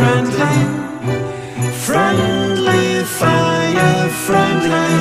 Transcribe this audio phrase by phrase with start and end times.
[0.00, 0.56] Friendly,
[1.86, 4.92] friendly fire, friendly,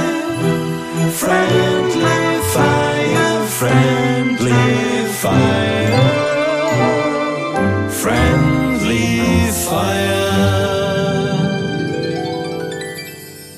[1.21, 2.19] friendly
[2.53, 4.65] fire, friendly
[5.21, 6.01] fire,
[7.89, 10.19] friendly fire.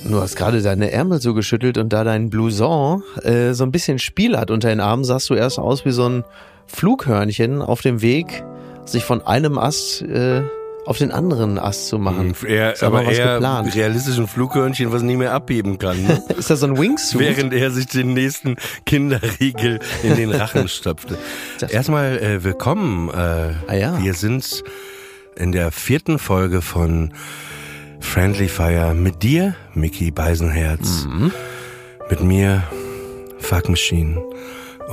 [0.08, 3.98] Du hast gerade deine Ärmel so geschüttelt und da dein Blouson äh, so ein bisschen
[3.98, 6.24] Spiel hat unter den Armen, sahst du erst aus wie so ein
[6.68, 8.44] Flughörnchen auf dem Weg,
[8.86, 10.44] sich von einem Ast äh,
[10.86, 12.34] auf den anderen Ast zu machen.
[12.48, 13.76] Er, Ist aber aber was eher geplant.
[13.76, 16.02] realistischen Flughörnchen, was nie mehr abheben kann.
[16.04, 16.24] Ne?
[16.38, 17.20] Ist das so ein Wingsuit?
[17.38, 21.18] Während er sich den nächsten Kinderriegel in den Rachen stopfte.
[21.70, 23.10] Erstmal äh, willkommen.
[23.10, 24.02] Äh, Ah ja.
[24.04, 24.64] Wir sind
[25.36, 27.14] in der vierten Folge von
[28.00, 31.06] Friendly Fire mit dir, Mickey Beisenherz.
[31.06, 31.32] Mhm.
[32.10, 32.64] Mit mir,
[33.40, 34.22] Fuck Machine.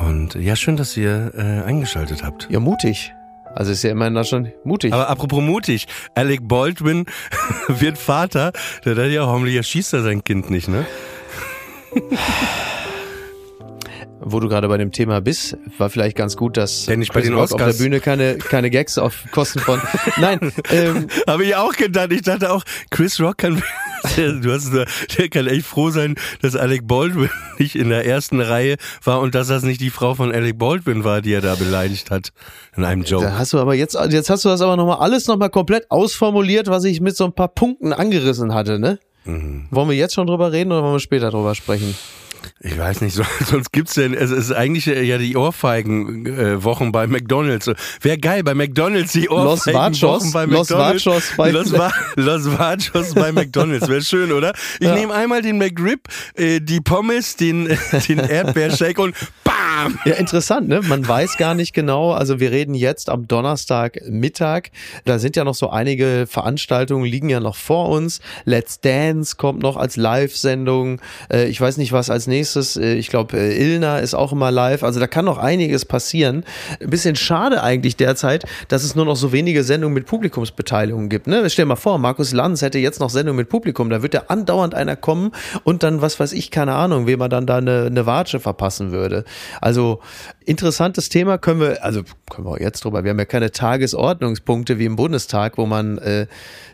[0.06, 2.46] Und ja, schön, dass ihr äh, eingeschaltet habt.
[2.50, 3.12] Ja, mutig.
[3.58, 4.92] Also ist ja immerhin da schon mutig.
[4.92, 7.06] Aber apropos mutig, Alec Baldwin
[7.66, 8.52] wird Vater.
[8.84, 10.86] Der dachte ja, hoffentlich erschießt er sein Kind nicht, ne?
[14.32, 17.20] Wo du gerade bei dem Thema bist, war vielleicht ganz gut, dass Denn nicht bei
[17.20, 19.80] den Rock auf der Bühne keine, keine Gags auf Kosten von.
[20.16, 22.12] Nein, ähm, Habe ich auch gedacht.
[22.12, 23.62] Ich dachte auch, Chris Rock kann,
[24.16, 28.76] du hast, der kann echt froh sein, dass Alec Baldwin nicht in der ersten Reihe
[29.02, 32.10] war und dass das nicht die Frau von Alec Baldwin war, die er da beleidigt
[32.10, 32.30] hat
[32.76, 33.24] in einem Joke.
[33.24, 36.68] da hast du aber jetzt, jetzt hast du das aber nochmal alles nochmal komplett ausformuliert,
[36.68, 38.98] was ich mit so ein paar Punkten angerissen hatte, ne?
[39.24, 39.66] Mhm.
[39.70, 41.94] Wollen wir jetzt schon drüber reden oder wollen wir später drüber sprechen?
[42.60, 47.06] Ich weiß nicht, so, sonst gibt's denn, es ist eigentlich äh, ja die Ohrfeigen-Wochen bei
[47.06, 47.70] McDonalds.
[48.00, 51.06] Wäre geil, bei McDonalds die Los Ohrfeigen-Wochen bei Los McDonalds.
[51.06, 54.52] Vachos bei- Los, Va Los Vachos bei McDonalds, wäre schön, oder?
[54.80, 54.94] Ich Ja.
[54.94, 57.66] nehme einmal den McRib, äh, die Pommes, den,
[58.08, 59.98] den Erdbeershake und BAM!
[60.04, 60.80] Ja, interessant, ne?
[60.82, 62.12] Man weiß gar nicht genau.
[62.12, 64.70] Also wir reden jetzt am Donnerstag Mittag.
[65.04, 68.20] Da sind ja noch so einige Veranstaltungen, liegen ja noch vor uns.
[68.44, 71.00] Let's Dance kommt noch als Live-Sendung.
[71.30, 72.76] Äh, ich weiß nicht, was als nächstes.
[72.76, 74.82] Äh, ich glaube, äh, Ilna ist auch immer live.
[74.82, 76.44] Also da kann noch einiges passieren.
[76.80, 81.26] Ein bisschen schade eigentlich derzeit, dass es nur noch so wenige Sendungen mit Publikumsbeteiligung gibt.
[81.26, 81.48] Ne?
[81.50, 83.90] Stell dir mal vor, Markus Lanz hätte jetzt noch Sendung mit Publikum.
[83.90, 85.32] Da wird ja andauernd einer kommen
[85.64, 88.92] und dann, was weiß ich, keine Ahnung, wem er dann da eine, eine Watsche verpassen
[88.92, 89.24] würde.
[89.60, 90.00] Also
[90.44, 93.04] interessantes Thema können wir, also können wir auch jetzt drüber.
[93.04, 96.26] Wir haben ja keine Tagesordnungspunkte wie im Bundestag, wo man äh,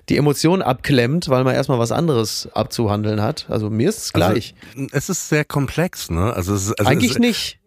[0.08, 3.46] die Emotionen abklemmt, weil man erstmal was anderes abzuhandeln hat.
[3.48, 4.54] Also mir ist es gleich.
[4.74, 6.32] Also, es ist sehr komplex, ne?
[6.34, 7.58] Also, es ist, also Eigentlich es, nicht.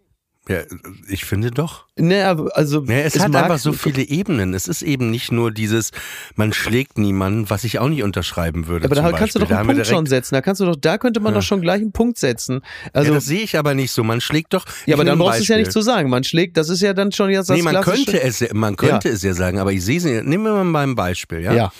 [0.49, 0.61] Ja,
[1.09, 1.87] ich finde doch.
[1.97, 4.53] Ne, aber also Ja, es, hat mag- einfach so viele Ebenen.
[4.53, 5.91] Es ist eben nicht nur dieses,
[6.37, 8.85] man schlägt niemanden, was ich auch nicht unterschreiben würde.
[8.85, 9.41] Aber da kannst du Beispiel.
[9.41, 10.35] doch Da einen wir Punkt schon setzen.
[10.35, 12.61] Da kannst du doch, da könnte man doch schon gleich einen Punkt setzen.
[12.93, 14.05] Also ja, das sehe ich aber nicht so.
[14.05, 14.63] Man schlägt doch.
[14.85, 16.09] Ja, aber dann brauchst du es ja nicht zu sagen.
[16.09, 18.05] Man schlägt, das ist ja dann schon jetzt das Nee, man klassische.
[18.05, 19.15] könnte es, ja- man könnte Ja.
[19.15, 20.23] es ja sagen, aber ich sehe es nicht.
[20.23, 21.51] Nehmen wir mal ein Beispiel, ja?
[21.53, 21.73] Ja.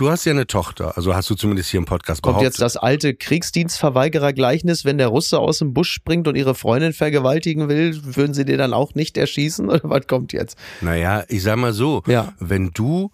[0.00, 2.52] Du hast ja eine Tochter, also hast du zumindest hier im Podcast Kommt behauptet.
[2.54, 7.68] jetzt das alte Kriegsdienstverweigerer-Gleichnis, wenn der Russe aus dem Busch springt und ihre Freundin vergewaltigen
[7.68, 9.68] will, würden sie dir dann auch nicht erschießen?
[9.68, 10.56] Oder was kommt jetzt?
[10.80, 12.32] Naja, ich sag mal so, Ja.
[12.38, 13.10] wenn du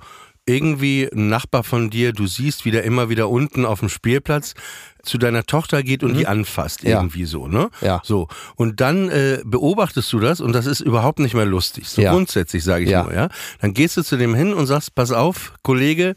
[0.49, 4.55] irgendwie ein Nachbar von dir, du siehst, wie der immer wieder unten auf dem Spielplatz
[5.03, 6.91] zu deiner Tochter geht und die anfasst, Mhm.
[6.91, 6.97] Ja.
[6.99, 7.69] irgendwie so, ne?
[7.81, 8.01] Ja.
[8.05, 8.29] So.
[8.55, 11.89] Und dann äh, beobachtest du das und das ist überhaupt nicht mehr lustig.
[11.89, 12.13] So Ja.
[12.13, 13.03] grundsätzlich sage ich Ja.
[13.03, 13.29] nur, ja.
[13.61, 16.15] Dann gehst du zu dem hin und sagst, pass auf, Kollege,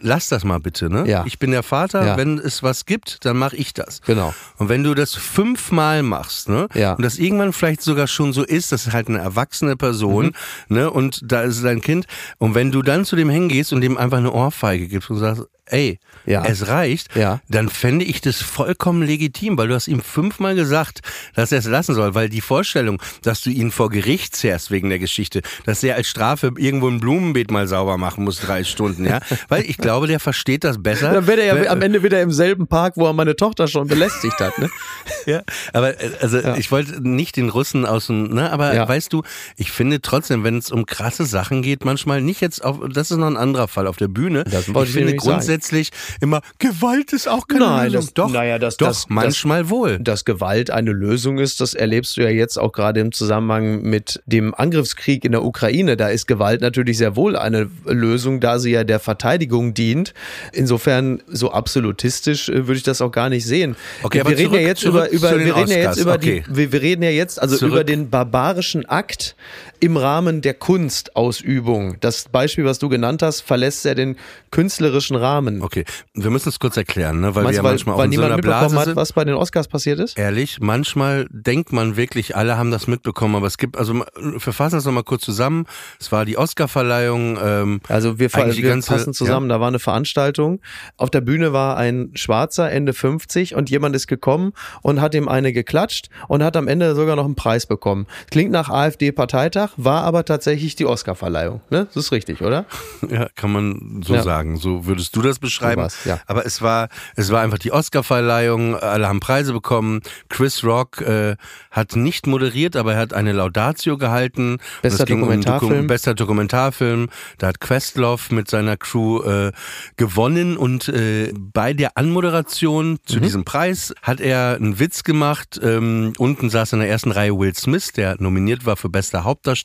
[0.00, 1.02] lass das mal bitte, ne?
[1.02, 1.06] Mhm.
[1.06, 1.24] Ja.
[1.26, 2.16] Ich bin der Vater, Ja.
[2.16, 4.00] wenn es was gibt, dann mache ich das.
[4.02, 4.34] Genau.
[4.58, 6.68] Und wenn du das fünfmal machst, ne?
[6.74, 6.94] Ja.
[6.94, 10.32] Und das irgendwann vielleicht sogar schon so ist, das ist halt eine erwachsene Person,
[10.68, 10.90] ne?
[10.90, 12.06] Und da ist dein Kind.
[12.38, 15.42] Und wenn du dann zu dem hingehst und dem einfach eine Ohrfeige gibst und sagst,
[15.66, 16.44] ey, Ja.
[16.44, 17.40] es reicht, Ja.
[17.48, 21.00] dann fände ich das vollkommen legitim, weil du hast ihm fünfmal gesagt,
[21.34, 24.88] dass er es lassen soll, weil die Vorstellung, dass du ihn vor Gericht zerrst wegen
[24.88, 29.04] der Geschichte, dass er als Strafe irgendwo ein Blumenbeet mal sauber machen muss, drei Stunden,
[29.04, 31.12] ja, weil ich glaube, der versteht das besser.
[31.12, 33.86] Dann wird er ja am Ende wieder im selben Park, wo er meine Tochter schon
[33.86, 34.58] belästigt hat.
[34.58, 34.70] Ne?
[35.26, 35.42] Ja,
[35.72, 38.88] aber äh, also ich wollte nicht den Russen aus dem, ne, aber Ja.
[38.88, 39.22] weißt du,
[39.56, 43.16] ich finde trotzdem, wenn es um krasse Sachen geht, manchmal nicht jetzt auf, das ist
[43.16, 44.44] noch ein anderer Fall auf der Bühne.
[44.44, 45.40] Das ich finde sagen.
[45.56, 48.00] Grundsätzlich immer Gewalt ist auch keine Nein, Lösung.
[48.00, 49.98] das- doch, naja, das- doch, das- manchmal wohl.
[49.98, 54.20] Dass Gewalt eine Lösung ist, das erlebst du ja jetzt auch gerade im Zusammenhang mit
[54.26, 55.96] dem Angriffskrieg in der Ukraine.
[55.96, 60.12] Da ist Gewalt natürlich sehr wohl eine Lösung, da sie ja der Verteidigung dient.
[60.52, 63.76] Insofern so absolutistisch äh, würde ich das auch gar nicht sehen.
[64.02, 66.14] Okay, wir aber reden ja zurück- jetzt zurück über, über wir reden ja jetzt über
[66.14, 66.44] Okay.
[66.48, 67.72] die wir, wir reden ja jetzt also Zurück.
[67.72, 69.36] über den barbarischen Akt
[69.80, 71.96] im Rahmen der Kunstausübung.
[72.00, 74.16] Das Beispiel, was du genannt hast, verlässt ja den
[74.50, 75.62] künstlerischen Rahmen.
[75.62, 75.84] Okay,
[76.14, 78.22] wir müssen es kurz erklären, ne, weil Meinst wir weil, manchmal auch weil in so
[78.22, 80.18] einer mitbekommen Blase hat, was bei den Oscars passiert ist?
[80.18, 84.76] Ehrlich, manchmal denkt man wirklich, alle haben das mitbekommen, aber es gibt, also wir fassen
[84.76, 85.66] das nochmal kurz zusammen.
[86.00, 87.38] Es war die Oscarverleihung.
[87.42, 90.60] Ähm, Also wir, wir ganze- passen zusammen, da war eine Veranstaltung.
[90.96, 94.52] Auf der Bühne war ein Schwarzer, Ende 50 und jemand ist gekommen
[94.82, 98.06] und hat ihm eine geklatscht und hat am Ende sogar noch einen Preis bekommen.
[98.30, 101.60] Klingt nach AfD-Parteitag, war aber tatsächlich die Oscarverleihung.
[101.70, 101.86] Ne?
[101.86, 102.64] Das ist richtig, oder?
[103.10, 104.22] Ja, kann man so Ja.
[104.22, 104.56] sagen.
[104.56, 105.80] So würdest du das beschreiben.
[105.80, 106.20] So war's, ja.
[106.26, 108.74] Aber es war, es war einfach die Oscarverleihung.
[108.76, 110.00] Alle haben Preise bekommen.
[110.28, 111.36] Chris Rock äh,
[111.70, 114.58] hat nicht moderiert, aber er hat eine Laudatio gehalten.
[114.82, 115.70] Bester Es ging um Dokumentarfilm.
[115.72, 117.08] Dokum bester Dokumentarfilm.
[117.38, 119.52] Da hat Questlove mit seiner Crew äh,
[119.96, 122.98] gewonnen und äh, bei der Anmoderation Mhm.
[123.06, 125.58] zu diesem Preis hat er einen Witz gemacht.
[125.62, 129.55] Ähm, unten saß in der ersten Reihe Will Smith, der nominiert war für bester Hauptdarsteller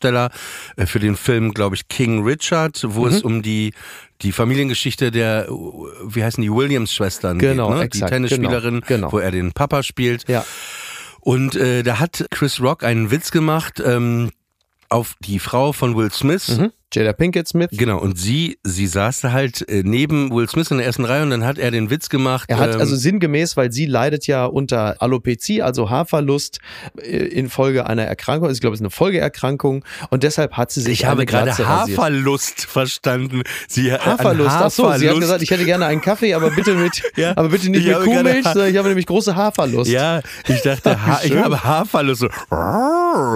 [0.78, 3.08] äh, für den Film, glaube ich, King Richard, wo Mhm.
[3.14, 3.74] es um die
[4.22, 7.84] die Familiengeschichte der, wie heißen die, Williams-Schwestern Genau, geht, ne?
[7.86, 9.12] exakt, die Tennisspielerin, genau, genau.
[9.12, 10.30] wo er den Papa spielt.
[10.30, 10.46] Ja.
[11.22, 14.30] Und äh, da hat Chris Rock einen Witz gemacht ähm,
[14.92, 16.58] auf die Frau von Will Smith.
[16.58, 16.72] Mhm.
[16.94, 17.70] Jada Pinkett Smith.
[17.72, 21.24] Genau, und sie, sie saß da halt äh, neben Will Smith in der ersten Reihe
[21.24, 22.50] und dann hat er den Witz gemacht.
[22.50, 26.60] Er hat ähm, also sinngemäß, weil sie leidet ja unter Alopezie, also Haarverlust
[27.02, 28.50] äh, infolge einer Erkrankung.
[28.50, 31.46] Also Ich glaube, es ist eine Folgeerkrankung und deshalb hat sie sich ich habe gerade
[31.46, 31.98] Glatze rasiert.
[31.98, 33.44] Haferlust verstanden.
[33.70, 34.50] Sie, äh, an Haferlust.
[34.60, 37.38] Ach so, sie hat gesagt, ich hätte gerne einen Kaffee, aber bitte mit, Ja.
[37.38, 39.90] aber bitte nicht Ich mit Kuhmilch, sondern ich habe nämlich große Haferlust.
[39.90, 42.20] Ja, ich dachte, ha ich habe Haferlust.
[42.20, 42.28] So,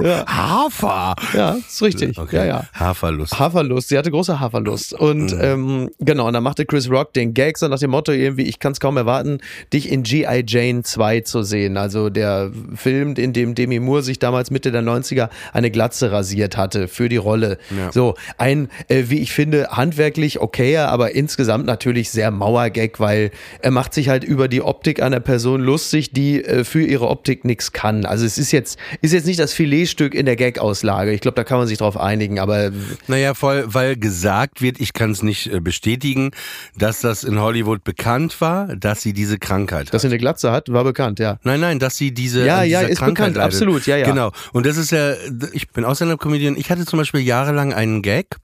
[0.03, 0.25] Ja.
[0.27, 1.15] Hafer.
[1.33, 2.17] Ja, ist richtig.
[2.17, 2.35] Okay.
[2.37, 2.63] Ja, ja.
[2.73, 3.37] Haferlust.
[3.39, 4.93] Haferlust, sie hatte große Haferlust.
[4.93, 5.39] Und Mhm.
[5.41, 8.59] ähm, genau, und dann machte Chris Rock den Gag so nach dem Motto irgendwie, ich
[8.59, 9.39] kann es kaum erwarten,
[9.73, 10.43] dich in G.I.
[10.47, 11.77] Jane 2 zu sehen.
[11.77, 16.57] Also der Film, in dem Demi Moore sich damals Mitte der 90er eine Glatze rasiert
[16.57, 17.57] hatte für die Rolle.
[17.75, 17.91] Ja.
[17.91, 23.31] So, ein, äh, wie ich finde, handwerklich okayer, aber insgesamt natürlich sehr Mauergag, weil
[23.61, 27.45] er macht sich halt über die Optik einer Person lustig, die äh, für ihre Optik
[27.45, 28.05] nichts kann.
[28.05, 31.11] Also es ist jetzt, ist jetzt nicht das Filetstück in der Gag-Auslage.
[31.11, 32.71] Ich glaube, da kann man sich drauf einigen, aber
[33.07, 36.29] Naja, voll, weil gesagt wird, ich kann es nicht äh, bestätigen,
[36.77, 40.01] dass das in Hollywood bekannt war, dass sie diese Krankheit Dass hat.
[40.01, 41.39] sie eine Glatze hat, war bekannt, ja.
[41.41, 43.53] Nein, nein, dass sie diese Ja, an ja, ist Krankheit bekannt, leidet.
[43.53, 44.05] absolut, ja, ja.
[44.05, 44.31] Genau.
[44.53, 45.13] Und das ist ja,
[45.53, 46.57] ich bin auch Stand-Up-Comedian.
[46.57, 48.35] Ich hatte zum Beispiel jahrelang einen Gag,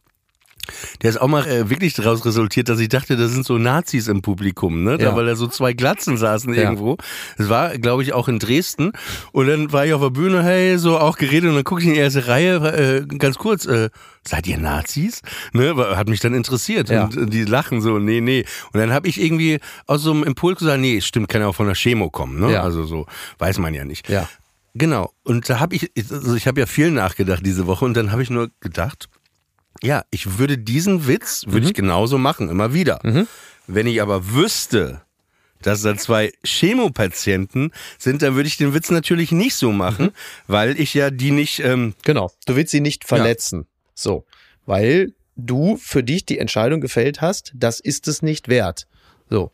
[1.01, 4.07] der ist auch mal äh, wirklich daraus resultiert, dass ich dachte, da sind so Nazis
[4.07, 4.97] im Publikum, ne?
[4.97, 5.15] Da, Ja.
[5.15, 6.61] weil da so zwei Glatzen saßen Ja.
[6.63, 6.97] irgendwo.
[7.37, 8.91] Das war, glaube ich, auch in Dresden.
[9.31, 11.87] Und dann war ich auf der Bühne, hey, so auch geredet und dann gucke ich
[11.87, 12.55] in die erste Reihe,
[13.11, 13.89] äh, ganz kurz, äh,
[14.27, 15.21] seid ihr Nazis?
[15.53, 15.75] Ne?
[15.95, 16.89] Hat mich dann interessiert.
[16.89, 17.05] Ja.
[17.05, 18.45] Und äh, die lachen so, nee, nee.
[18.73, 21.55] Und dann habe ich irgendwie aus so einem Impuls gesagt, nee, stimmt, kann ja auch
[21.55, 22.51] von der Chemo kommen, ne?
[22.53, 22.63] Ja.
[22.63, 23.07] Also so,
[23.39, 24.09] weiß man ja nicht.
[24.09, 24.29] Ja.
[24.73, 25.11] Genau.
[25.23, 28.23] Und da habe ich, also ich habe ja viel nachgedacht diese Woche und dann habe
[28.23, 29.09] ich nur gedacht,
[29.81, 32.99] ja, ich würde diesen Witz, würde ich genauso machen, immer wieder.
[33.67, 35.01] Wenn ich aber wüsste,
[35.61, 40.11] dass da zwei Chemopatienten sind, dann würde ich den Witz natürlich nicht so machen,
[40.47, 42.31] weil ich ja die nicht, ähm, Genau.
[42.45, 43.67] Du willst sie nicht verletzen.
[43.93, 44.25] So.
[44.65, 48.87] Weil du für dich die Entscheidung gefällt hast, das ist es nicht wert.
[49.29, 49.51] So.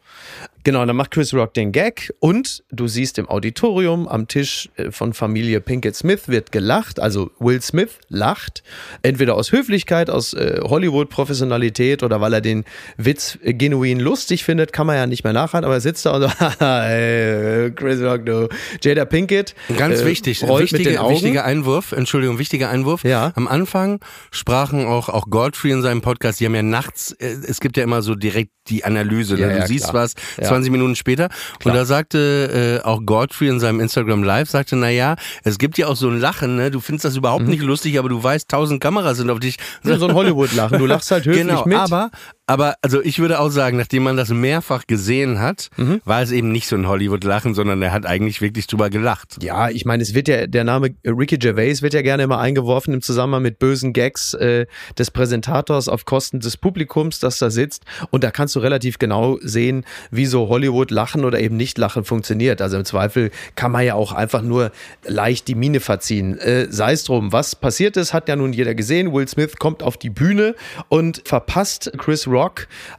[0.67, 4.91] Genau, dann macht Chris Rock den Gag und du siehst im Auditorium am Tisch äh,
[4.91, 8.63] von Familie Pinkett Smith wird gelacht, also Will Smith lacht,
[9.01, 12.65] entweder aus Höflichkeit, aus äh, Hollywood-Professionalität oder weil er den
[12.97, 16.15] Witz äh, genuin lustig findet, kann man ja nicht mehr nachhalten, aber er sitzt da
[16.15, 18.49] und so, haha, ey, Chris Rock, du,
[18.81, 19.55] Jada Pinkett.
[19.77, 23.05] Ganz äh, wichtig, den wichtiger, Einwurf, Entschuldigung, wichtiger Einwurf.
[23.05, 23.31] Ja.
[23.35, 27.61] Am Anfang sprachen auch, auch Godfrey in seinem Podcast, die haben ja nachts, äh, es
[27.61, 29.41] gibt ja immer so direkt die Analyse, ne?
[29.41, 30.03] Ja, du ja, siehst klar.
[30.03, 30.56] was, Ja.
[30.57, 31.29] 20 Minuten später.
[31.63, 35.77] Und da sagte äh, auch Godfrey in seinem Instagram Live, sagte, na ja, es gibt
[35.77, 36.71] ja auch so ein Lachen, ne?
[36.71, 39.57] du findest das überhaupt nicht lustig, aber du weißt, tausend Kameras sind auf dich.
[39.83, 40.79] Ja, so ein Hollywood-Lachen.
[40.79, 41.77] Du lachst halt höflich genau, mit.
[41.77, 42.09] aber
[42.47, 45.99] Aber also ich würde auch sagen, nachdem man das mehrfach gesehen hat, Mhm.
[46.05, 49.43] war es eben nicht so ein Hollywood-Lachen, sondern er hat eigentlich wirklich drüber gelacht.
[49.43, 52.93] Ja, ich meine, es wird ja, der Name Ricky Gervais wird ja gerne immer eingeworfen
[52.93, 54.65] im Zusammenhang mit bösen Gags äh,
[54.97, 57.83] des Präsentators auf Kosten des Publikums, das da sitzt.
[58.11, 62.61] Und da kannst du relativ genau sehen, wie so Hollywood-Lachen oder eben nicht Lachen funktioniert.
[62.61, 64.71] Also im Zweifel kann man ja auch einfach nur
[65.05, 66.37] leicht die Miene verziehen.
[66.39, 69.11] Äh, Sei es drum, was passiert ist, hat ja nun jeder gesehen.
[69.13, 70.55] Will Smith kommt auf die Bühne
[70.87, 72.36] und verpasst Chris Rock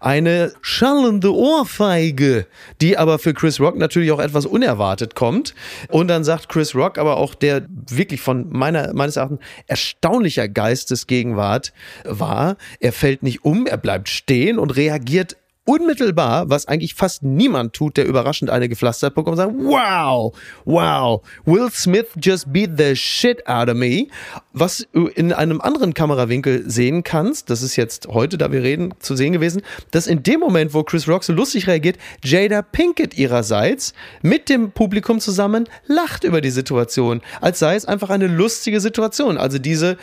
[0.01, 2.47] eine schallende Ohrfeige,
[2.81, 5.55] die aber für Chris Rock natürlich auch etwas unerwartet kommt.
[5.89, 11.73] Und dann sagt Chris Rock, aber auch der wirklich von meiner, meines Erachtens erstaunlicher Geistesgegenwart
[12.05, 15.37] war, er fällt nicht um, er bleibt stehen und reagiert
[15.69, 20.35] unmittelbar, was eigentlich fast niemand tut, der überraschend eine gepflastert bekommt, und sagt, wow,
[20.65, 24.07] wow, Will Smith just beat the shit out of me.
[24.55, 28.95] Was du in einem anderen Kamerawinkel sehen kannst, das ist jetzt heute, da wir reden,
[28.99, 29.61] zu sehen gewesen,
[29.91, 34.71] dass in dem Moment, wo Chris Rock so lustig reagiert, Jada Pinkett ihrerseits mit dem
[34.71, 39.37] Publikum zusammen lacht über die Situation, als sei es einfach eine lustige Situation.
[39.37, 39.99] Also diese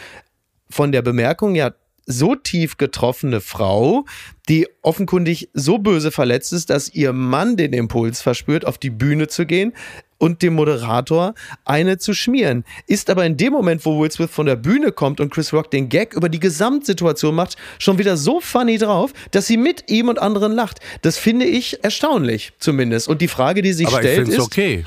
[0.69, 1.71] von der Bemerkung ja
[2.05, 4.05] so tief getroffene Frau,
[4.47, 9.27] die offenkundig so böse verletzt ist, dass ihr Mann den Impuls verspürt, auf die Bühne
[9.27, 9.73] zu gehen
[10.17, 11.33] und dem Moderator
[11.65, 12.63] eine zu schmieren.
[12.87, 15.71] Ist aber in dem Moment, wo Will Smith von der Bühne kommt und Chris Rock
[15.71, 20.09] den Gag über die Gesamtsituation macht, schon wieder so funny drauf, dass sie mit ihm
[20.09, 20.79] und anderen lacht.
[21.01, 23.07] Das finde ich erstaunlich, zumindest.
[23.07, 24.85] Und die Frage, die sich Aber ich stellt, es ist, okay.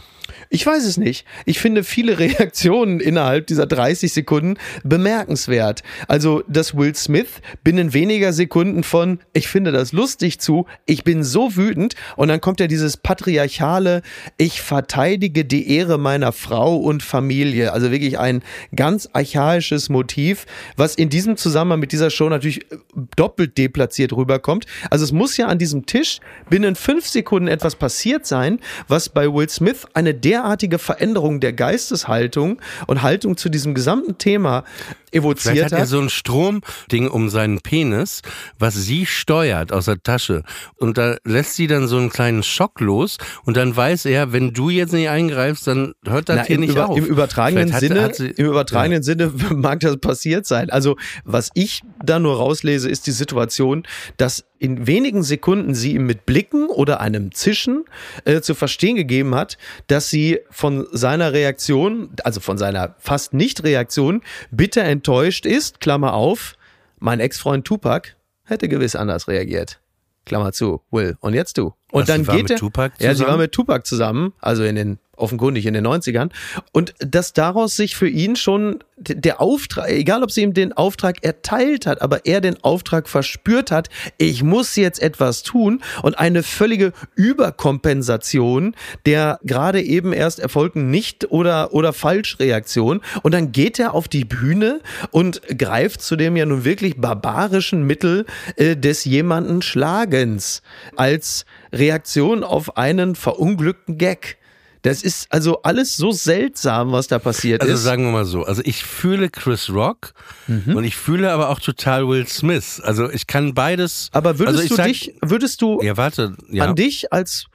[0.50, 1.26] Ich weiß es nicht.
[1.44, 5.82] Ich finde viele Reaktionen innerhalb dieser 30 Sekunden bemerkenswert.
[6.06, 7.28] Also, dass Will Smith
[7.64, 12.40] binnen weniger Sekunden von ich finde das lustig zu, ich bin so wütend und dann
[12.40, 14.02] kommt ja dieses patriarchale,
[14.36, 17.72] ich verteidige die Ehre meiner Frau und Familie.
[17.72, 18.42] Also wirklich ein
[18.74, 22.76] ganz archaisches Motiv, was in diesem Zusammenhang mit dieser Show natürlich äh,
[23.16, 24.66] doppelt deplatziert rüberkommt.
[24.90, 29.32] Also es muss ja an diesem Tisch binnen fünf Sekunden etwas passiert sein, was bei
[29.32, 34.64] Will Smith eine derartige Veränderung der Geisteshaltung und Haltung zu diesem gesamten Thema
[35.10, 35.88] Vielleicht evoziert hat er hat.
[35.88, 38.20] so ein Stromding um seinen Penis,
[38.58, 40.42] was sie steuert aus der Tasche.
[40.76, 44.52] Und da lässt sie dann so einen kleinen Schock los und dann weiß er, wenn
[44.52, 46.98] du jetzt nicht eingreifst, dann hört das Na, hier im, nicht über, auf.
[46.98, 50.68] Im übertragenen hat- Sinne, hat sie- im übertragenen Sinne mag das passiert sein.
[50.70, 53.84] Also was ich da nur rauslese, ist die Situation,
[54.18, 57.84] dass in wenigen Sekunden sie ihm mit Blicken oder einem Zischen
[58.24, 64.22] äh, zu verstehen gegeben hat, dass sie von seiner Reaktion, also von seiner fast Nicht-Reaktion,
[64.50, 65.80] bitter enttäuscht ist.
[65.80, 66.56] Klammer auf,
[66.98, 69.80] mein Ex-Freund Tupac hätte gewiss anders reagiert.
[70.24, 71.16] Klammer zu, Will.
[71.20, 71.77] Und jetzt du.
[71.90, 72.56] Und Was, dann sie war geht mit er.
[72.58, 73.40] Tupac ja, sie war zusammen?
[73.40, 76.30] mit Tupac zusammen, also in den offenkundig in den 90ern.
[76.72, 81.22] Und dass daraus sich für ihn schon der Auftrag, egal ob sie ihm den Auftrag
[81.22, 86.42] erteilt hat, aber er den Auftrag verspürt hat, ich muss jetzt etwas tun und eine
[86.42, 88.74] völlige Überkompensation
[89.06, 93.00] der gerade eben erst erfolgten Nicht- oder, oder Falschreaktion.
[93.22, 94.80] Und dann geht er auf die Bühne
[95.10, 98.26] und greift zu dem ja nun wirklich barbarischen Mittel
[98.56, 100.62] äh, des jemanden Schlagens
[100.96, 104.36] als Reaktion auf einen verunglückten Gag.
[104.82, 107.82] Das ist also alles so seltsam, was da passiert Also ist.
[107.82, 110.12] sagen wir mal so, also ich fühle Chris Rock
[110.46, 110.76] Mhm.
[110.76, 112.80] und ich fühle aber auch total Will Smith.
[112.84, 114.08] Also ich kann beides.
[114.12, 116.36] Aber würdest also du sag- dich, würdest du Ja, warte.
[116.50, 116.64] Ja.
[116.66, 117.46] an dich als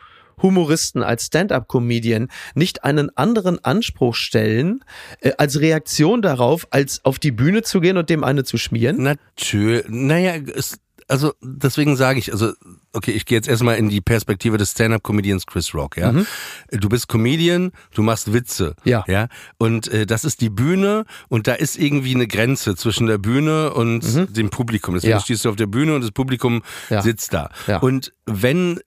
[0.41, 4.83] Humoristen, als Stand-up-Comedian nicht einen anderen Anspruch stellen,
[5.21, 9.01] äh, als Reaktion darauf, als auf die Bühne zu gehen und dem eine zu schmieren?
[9.01, 9.85] Natürlich.
[9.87, 10.77] Naja, es,
[11.13, 12.53] also deswegen sage ich, also
[12.91, 16.11] okay, ich gehe jetzt erstmal in die Perspektive des Stand-up-Comedians Chris Rock, ja.
[16.71, 18.89] Du bist Comedian, du machst Witze, Mhm.
[18.91, 19.03] Ja.
[19.07, 19.27] ja.
[19.59, 23.73] Und äh, das ist die Bühne und da ist irgendwie eine Grenze zwischen der Bühne
[23.73, 24.01] und
[24.35, 24.95] dem Publikum.
[24.95, 25.17] Deswegen Mhm.
[25.19, 25.23] Ja.
[25.23, 27.01] stehst du auf der Bühne und das Publikum Ja.
[27.03, 27.49] sitzt da.
[27.67, 27.77] Ja.
[27.77, 28.79] Und wenn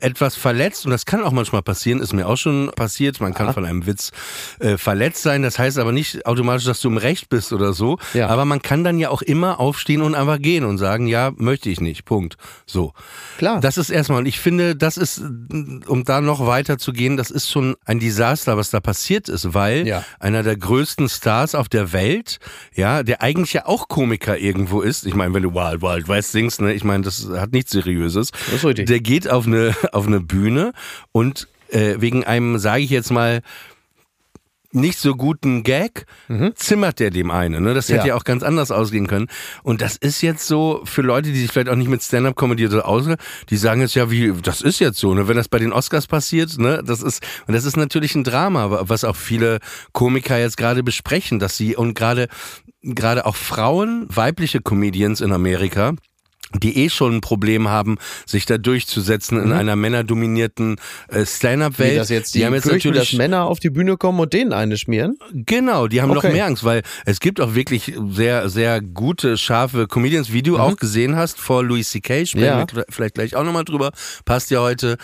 [0.00, 3.52] etwas verletzt, und das kann auch manchmal passieren, ist mir auch schon passiert, man kann
[3.54, 4.10] von einem Witz
[4.60, 7.98] äh, verletzt sein, das heißt aber nicht automatisch, dass du im Recht bist oder so,
[8.14, 8.28] Ja.
[8.28, 11.68] aber man kann dann ja auch immer aufstehen und einfach gehen und sagen, ja, möchte
[11.70, 12.36] ich nicht, Punkt.
[12.66, 12.92] So.
[13.38, 13.60] Klar.
[13.60, 15.18] Das ist erstmal, und ich finde, das ist,
[15.86, 19.54] um da noch weiter zu gehen, das ist schon ein Desaster, was da passiert ist,
[19.54, 20.04] weil Ja.
[20.20, 22.38] einer der größten Stars auf der Welt,
[22.74, 26.32] ja, der eigentlich ja auch Komiker irgendwo ist, ich meine, wenn du Wild Wild West
[26.32, 28.86] singst, ne, ich meine, das hat nichts Seriöses, Das ist richtig.
[28.86, 30.72] der geht auf eine, auf eine Bühne
[31.12, 33.42] und äh, wegen einem, sage ich jetzt mal,
[34.70, 36.04] nicht so guten Gag,
[36.54, 37.60] zimmert der dem eine.
[37.60, 37.72] Ne?
[37.72, 38.06] Das hätte Mhm.
[38.06, 38.06] Ja.
[38.08, 38.14] ja.
[38.16, 39.28] auch ganz anders ausgehen können.
[39.62, 42.82] Und das ist jetzt so für Leute, die sich vielleicht auch nicht mit Stand-up-Comedy so
[42.82, 43.06] aus,
[43.48, 45.26] die sagen jetzt ja, wie, das ist jetzt so, ne?
[45.26, 48.88] Wenn das bei den Oscars passiert, ne, das ist, und das ist natürlich ein Drama,
[48.88, 49.58] was auch viele
[49.92, 52.28] Komiker jetzt gerade besprechen, dass sie und gerade,
[52.82, 55.94] gerade auch Frauen, weibliche Comedians in Amerika,
[56.54, 60.76] die eh schon ein Problem haben, sich da durchzusetzen in einer männerdominierten
[61.08, 62.08] äh, Stand-up-Welt.
[62.08, 62.14] Mhm.
[62.14, 64.52] Jetzt die, die haben jetzt fürchten, natürlich dass Männer auf die Bühne kommen und denen
[64.52, 65.18] eine schmieren?
[65.32, 66.26] Genau, die haben Okay.
[66.28, 70.58] noch mehr Angst, weil es gibt auch wirklich sehr, sehr gute, scharfe Comedians, wie du
[70.58, 72.26] auch gesehen hast vor Louis C.K.
[72.26, 72.44] Sprechen Mhm.
[72.44, 72.66] Ja.
[72.72, 73.90] wir vielleicht gleich auch nochmal drüber.
[74.24, 74.96] Passt ja heute.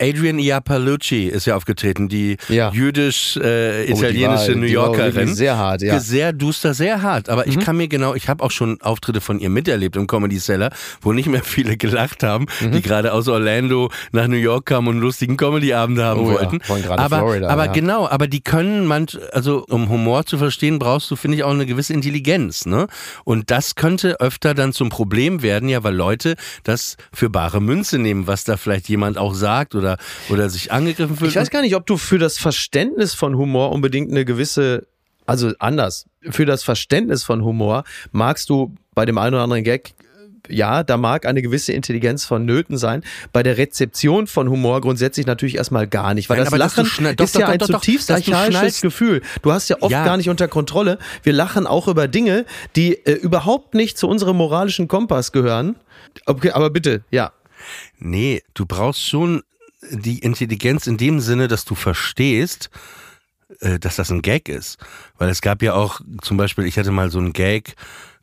[0.00, 2.72] Adrian Iapalucci ist ja aufgetreten, die Ja.
[2.72, 5.34] jüdisch-italienische Oh, die war- New Yorkerin.
[5.34, 5.94] sehr hart, ja.
[5.94, 6.00] Mhm.
[6.00, 7.28] Sehr duster, sehr hart.
[7.28, 10.38] Aber ich kann mir genau, ich habe auch schon Auftritte von ihr miterlebt im Comedy
[10.38, 10.70] Cellar,
[11.02, 12.72] wo nicht mehr viele gelacht haben, Mhm.
[12.72, 16.38] die gerade aus Orlando nach New York kamen und einen lustigen Comedy-Abend haben Oh ja,
[16.40, 16.58] wollten.
[16.58, 17.72] gerade aber Florida, aber ja.
[17.72, 21.52] genau, aber die können manch, also um Humor zu verstehen, brauchst du, finde ich, auch
[21.52, 22.88] eine gewisse Intelligenz, ne?
[23.24, 26.34] Und das könnte öfter dann zum Problem werden, ja, weil Leute
[26.64, 29.91] das für bare Münze nehmen, was da vielleicht jemand auch sagt oder,
[30.28, 31.30] oder sich angegriffen fühlt.
[31.30, 34.86] Ich weiß gar nicht, ob du für das Verständnis von Humor unbedingt eine gewisse,
[35.26, 39.94] also anders, für das Verständnis von Humor magst du bei dem einen oder anderen Gag
[40.48, 43.02] ja, da mag eine gewisse Intelligenz vonnöten sein.
[43.32, 46.98] Bei der Rezeption von Humor grundsätzlich natürlich erstmal gar nicht, weil Nein, das Lachen ist
[46.98, 49.22] doch, ja doch, ein doch, zutiefst archaisches Gefühl.
[49.42, 50.04] Du hast ja oft Ja.
[50.04, 50.98] gar nicht unter Kontrolle.
[51.22, 52.44] Wir lachen auch über Dinge,
[52.76, 55.76] die äh, überhaupt nicht zu unserem moralischen Kompass gehören.
[56.26, 57.32] Okay, aber bitte, ja.
[57.98, 59.42] Nee, du brauchst schon
[59.90, 62.70] die Intelligenz in dem Sinne, dass du verstehst,
[63.60, 64.78] äh, dass das ein Gag ist.
[65.18, 67.74] Weil es gab ja auch, zum Beispiel, ich hatte mal so einen Gag,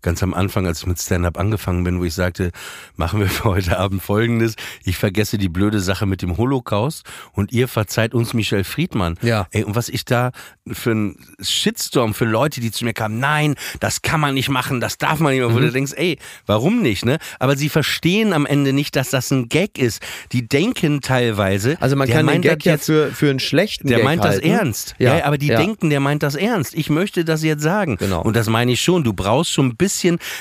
[0.01, 2.51] ganz am Anfang, als ich mit Stand-up angefangen bin, wo ich sagte,
[2.95, 7.03] machen wir für heute Abend folgendes, ich vergesse die blöde Sache mit dem Holocaust
[7.33, 9.15] und ihr verzeiht uns Michel Friedmann.
[9.21, 9.47] Ja.
[9.51, 10.31] Ey, und was ich da
[10.71, 14.79] für ein Shitstorm für Leute, die zu mir kamen, nein, das kann man nicht machen,
[14.79, 15.63] das darf man nicht machen, wo Mhm.
[15.65, 17.17] du denkst, ey, warum nicht, ne?
[17.39, 20.01] Aber sie verstehen am Ende nicht, dass das ein Gag ist.
[20.31, 23.39] Die denken teilweise, Also man kann den meint Gag das ja jetzt, für, für einen
[23.39, 24.47] schlechten der Gag meint das halten.
[24.49, 24.95] ernst.
[24.99, 25.57] Ja, aber die ja.
[25.59, 26.73] denken, der meint das ernst.
[26.75, 27.97] Ich möchte das jetzt sagen.
[27.97, 28.21] Genau.
[28.21, 29.03] Und das meine ich schon.
[29.03, 29.88] Du brauchst schon ein bisschen,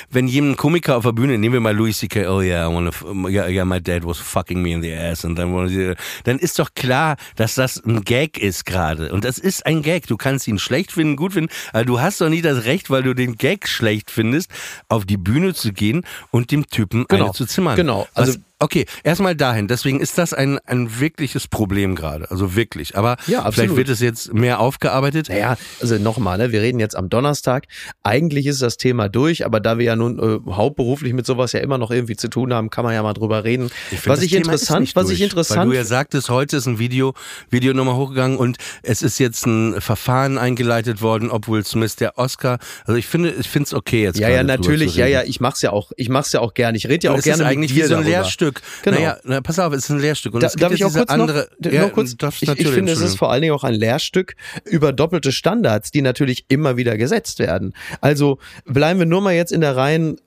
[0.09, 2.91] wenn jemand Komiker auf der Bühne, nehmen wir mal Louis C.K., oh yeah, I wanna,
[3.29, 5.25] yeah, yeah, my dad was fucking me in the ass.
[5.25, 9.11] Und dann, dann ist doch klar, dass das ein Gag ist gerade.
[9.11, 10.07] Und das ist ein Gag.
[10.07, 13.03] Du kannst ihn schlecht finden, gut finden, aber du hast doch nie das Recht, weil
[13.03, 14.51] du den Gag schlecht findest,
[14.87, 17.25] auf die Bühne zu gehen und dem Typen Genau.
[17.25, 17.75] eine zu zimmern.
[17.75, 18.07] Genau.
[18.13, 19.69] Was, Also- Okay, erstmal dahin.
[19.69, 22.29] Deswegen ist das ein, ein wirkliches Problem gerade.
[22.29, 22.97] Also wirklich.
[22.97, 25.29] Aber Ja, vielleicht wird es jetzt mehr aufgearbeitet.
[25.29, 27.67] Naja, also nochmal, ne, wir reden jetzt am Donnerstag.
[28.03, 31.61] Eigentlich ist das Thema durch, aber da wir ja nun äh, hauptberuflich mit sowas ja
[31.61, 33.69] immer noch irgendwie zu tun haben, kann man ja mal drüber reden.
[33.69, 36.65] find, was ich Thema interessant, was durch, ich interessant, Weil du ja sagtest, heute ist
[36.65, 37.13] ein Video,
[37.49, 42.17] Video nochmal hochgegangen und es ist jetzt ein Verfahren eingeleitet worden, ob Will Smith der
[42.17, 42.59] Oscar.
[42.83, 44.19] Also ich finde, ich finde es okay jetzt.
[44.19, 46.77] ja, ja, natürlich, ja, ja, ich mach's ja auch, ich mach's ja auch gerne.
[46.77, 48.48] Ich rede ja Und auch gerne ist eigentlich mit dir wie so ein darüber.
[48.49, 48.61] Lehrstück.
[48.83, 48.97] Genau.
[48.97, 50.33] Naja, na, pass auf, es ist ein Lehrstück.
[50.33, 51.49] Und Da, es gibt darf ich auch kurz andere.
[51.59, 52.15] noch, ja, noch kurz?
[52.41, 54.35] Ich, ich finde, es ist vor allen Dingen auch ein Lehrstück
[54.65, 57.73] über doppelte Standards, die natürlich immer wieder gesetzt werden.
[58.01, 60.17] Also bleiben wir nur mal jetzt in der rein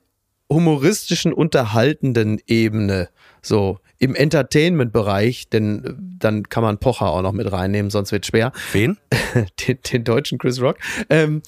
[0.50, 3.08] humoristischen, unterhaltenden Ebene.
[3.40, 8.26] So, im Entertainment-Bereich, denn äh, dann kann man Pocher auch noch mit reinnehmen, sonst wird
[8.26, 8.98] schwer Wen?
[9.66, 10.76] den, den deutschen Chris Rock.
[11.08, 11.42] Ähm,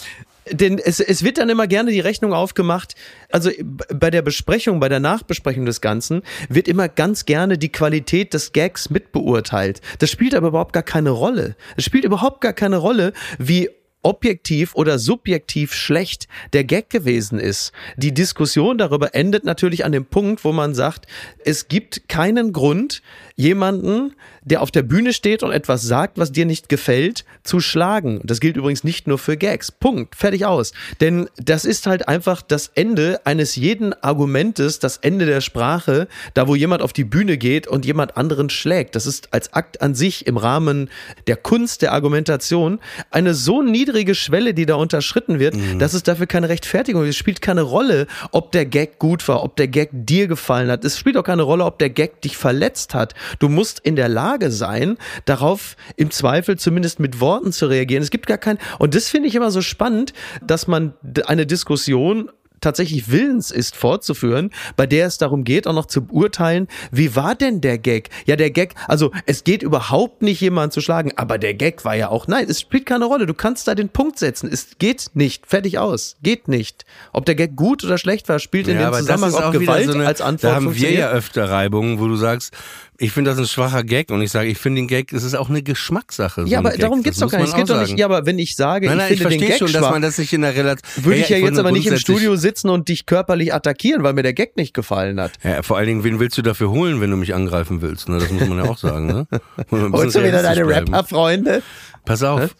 [0.50, 2.94] denn es, es wird dann immer gerne die Rechnung aufgemacht,
[3.30, 7.72] also b- bei der Besprechung, bei der Nachbesprechung des Ganzen, wird immer ganz gerne die
[7.72, 9.80] Qualität des Gags mitbeurteilt.
[9.98, 11.56] Das spielt aber überhaupt gar keine Rolle.
[11.76, 13.70] Es spielt überhaupt gar keine Rolle, wie
[14.02, 17.72] objektiv oder subjektiv schlecht der Gag gewesen ist.
[17.96, 21.06] Die Diskussion darüber endet natürlich an dem Punkt, wo man sagt,
[21.42, 23.00] es gibt keinen Grund,
[23.34, 28.20] jemanden, der auf der Bühne steht und etwas sagt, was dir nicht gefällt, zu schlagen.
[28.24, 29.72] Das gilt übrigens nicht nur für Gags.
[29.72, 30.14] Punkt.
[30.14, 30.72] Fertig aus.
[31.00, 36.46] Denn das ist halt einfach das Ende eines jeden Argumentes, das Ende der Sprache, da
[36.48, 38.94] wo jemand auf die Bühne geht und jemand anderen schlägt.
[38.94, 40.90] Das ist als Akt an sich im Rahmen
[41.26, 42.80] der Kunst der Argumentation
[43.10, 47.14] eine so niedrige Schwelle, die da unterschritten wird, dass es dafür keine Rechtfertigung gibt.
[47.14, 50.84] Es spielt keine Rolle, ob der Gag gut war, ob der Gag dir gefallen hat.
[50.84, 53.14] Es spielt auch keine Rolle, ob der Gag dich verletzt hat.
[53.38, 58.02] Du musst in der Lage sein, darauf im Zweifel zumindest mit Worten zu reagieren.
[58.02, 60.94] Es gibt gar kein, und das finde ich immer so spannend, dass man
[61.26, 62.30] eine Diskussion
[62.64, 67.34] tatsächlich willens ist fortzuführen, bei der es darum geht, auch noch zu beurteilen, wie war
[67.34, 68.08] denn der Gag?
[68.26, 71.94] Ja, der Gag, also es geht überhaupt nicht, jemanden zu schlagen, aber der Gag war
[71.94, 75.10] ja auch, nein, es spielt keine Rolle, du kannst da den Punkt setzen, es geht
[75.14, 76.84] nicht, fertig aus, geht nicht.
[77.12, 79.92] Ob der Gag gut oder schlecht war, spielt in Ja, dem Zusammenhang, ob Gewalt so
[79.92, 82.54] eine, als Antwort Da haben wir ja öfter Reibungen, wo du sagst,
[82.98, 85.34] ich finde das ein schwacher Gag und ich sage, ich finde den Gag, es ist
[85.34, 86.42] auch eine Geschmackssache.
[86.42, 87.48] so Ja, aber darum geht's doch gar nicht.
[87.48, 87.98] Es geht doch nicht.
[87.98, 89.82] Ja, aber wenn ich sage, Nein, nein, ich ich finde den verstehe Gag schon, dass
[89.82, 91.04] schwach, man das nicht in der Relation.
[91.04, 94.12] würde ich ja, jetzt wollte aber nicht im Studio sitzen und dich körperlich attackieren, weil
[94.12, 95.32] mir der Gag nicht gefallen hat.
[95.42, 98.08] Ja, vor allen Dingen, wen willst du dafür holen, wenn du mich angreifen willst?
[98.08, 98.18] Ne?
[98.18, 99.06] Das muss man ja auch sagen.
[99.06, 99.26] Ne?
[99.70, 100.64] Holst du wieder deine.
[100.66, 101.62] Rapper-Freunde?
[102.04, 102.54] Pass auf.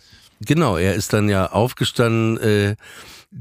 [0.44, 2.38] Genau, er ist dann ja aufgestanden.
[2.38, 2.76] Äh,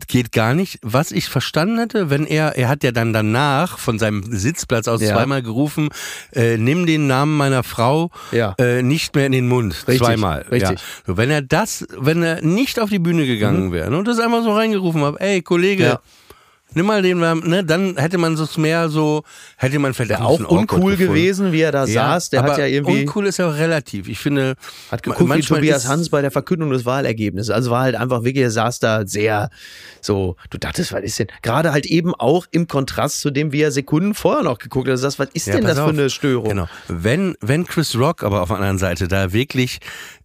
[0.07, 0.79] geht gar nicht.
[0.81, 5.01] Was ich verstanden hätte, wenn er, er hat ja dann danach von seinem Sitzplatz aus
[5.01, 5.13] Ja.
[5.13, 5.89] zweimal gerufen,
[6.33, 8.55] äh, nimm den Namen meiner Frau Ja.
[8.57, 9.73] äh, nicht mehr in den Mund.
[9.87, 10.45] Richtig, zweimal.
[10.51, 10.71] richtig.
[10.71, 10.75] Mhm.
[10.77, 11.03] Ja.
[11.07, 14.43] So, wenn er das, wenn er nicht auf die Bühne gegangen wäre und das einfach
[14.43, 15.99] so reingerufen hat, ey Kollege.
[16.75, 19.23] Nimm mal den Namen, ne, dann hätte man es mehr so,
[19.57, 22.29] hätte man vielleicht Auch uncool gewesen, wie er da saß.
[22.29, 23.01] Der hat ja irgendwie.
[23.01, 24.07] Uncool ist ja auch relativ.
[24.07, 24.55] Ich finde.
[24.91, 27.49] Hat geguckt wie Tobias Hans bei der Verkündung des Wahlergebnisses.
[27.49, 29.49] Also war halt einfach wirklich, er saß da sehr
[30.01, 31.27] so, du dachtest, was ist denn?
[31.41, 34.93] Gerade halt eben auch im Kontrast zu dem, wie er Sekunden vorher noch geguckt hat.
[34.93, 35.85] Du sagst, was ist Ja, denn das auf.
[35.85, 36.49] für eine Störung?
[36.49, 36.67] Genau.
[36.87, 39.79] Wenn, wenn Chris Rock aber auf der anderen Seite da wirklich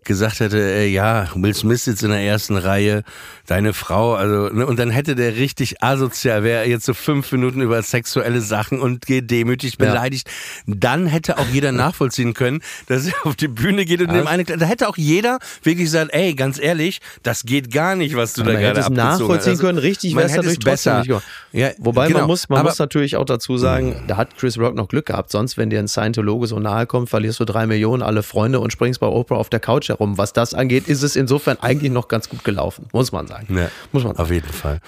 [0.09, 3.05] gesagt hätte, äh, ja, Will Smith sitzt in der ersten Reihe,
[3.47, 7.61] deine Frau, also, ne, und dann hätte der richtig asozial, wäre jetzt so fünf Minuten
[7.61, 9.87] über sexuelle Sachen und gedemütigt, Ja.
[9.91, 10.29] beleidigt,
[10.67, 14.43] dann hätte auch jeder nachvollziehen können, dass er auf die Bühne geht und dem eine,
[14.45, 18.43] da hätte auch jeder wirklich gesagt, ey, ganz ehrlich, das geht gar nicht, was du
[18.43, 19.21] da gerade es abgezogen hast.
[19.21, 20.65] nachvollziehen Also, können, richtig man wäre es hätte trotzdem
[21.05, 21.23] besser.
[21.53, 22.21] Ja, Wobei genau.
[22.21, 25.07] man muss, man Aber- muss natürlich auch dazu sagen, da hat Chris Rock noch Glück
[25.07, 25.31] gehabt.
[25.31, 28.73] Sonst, wenn dir ein Scientologe so nahe kommt, verlierst du drei Millionen, alle Freunde und
[28.73, 30.19] springst bei Oprah auf der Couch herum.
[30.19, 33.57] Was das angeht, ist es insofern eigentlich noch ganz gut gelaufen, muss man sagen.
[33.57, 34.81] Ja, Muss man auf jeden Fall.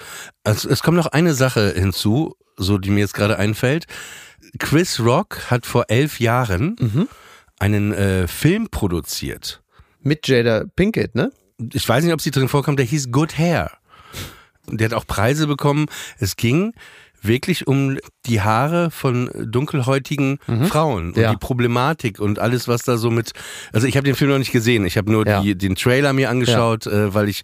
[0.43, 3.85] Also, es kommt noch eine Sache hinzu, so die mir jetzt gerade einfällt.
[4.59, 7.07] Chris Rock hat vor elf Jahren Mhm.
[7.59, 9.61] einen äh, Film produziert.
[10.01, 11.31] Mit Jada Pinkett, ne?
[11.73, 13.71] Ich weiß nicht, ob sie drin vorkommt, der hieß Good Hair.
[14.67, 15.85] Der hat auch Preise bekommen.
[16.19, 16.73] Es ging
[17.21, 20.37] wirklich um die Haare von dunkelhäutigen
[20.69, 21.21] Frauen und Mhm.
[21.23, 21.31] Ja.
[21.31, 23.31] die Problematik und alles, was da so mit.
[23.73, 24.85] Also ich habe den Film noch nicht gesehen.
[24.85, 25.41] Ich habe nur Ja.
[25.41, 27.41] die, den Trailer mir angeschaut, äh, weil ich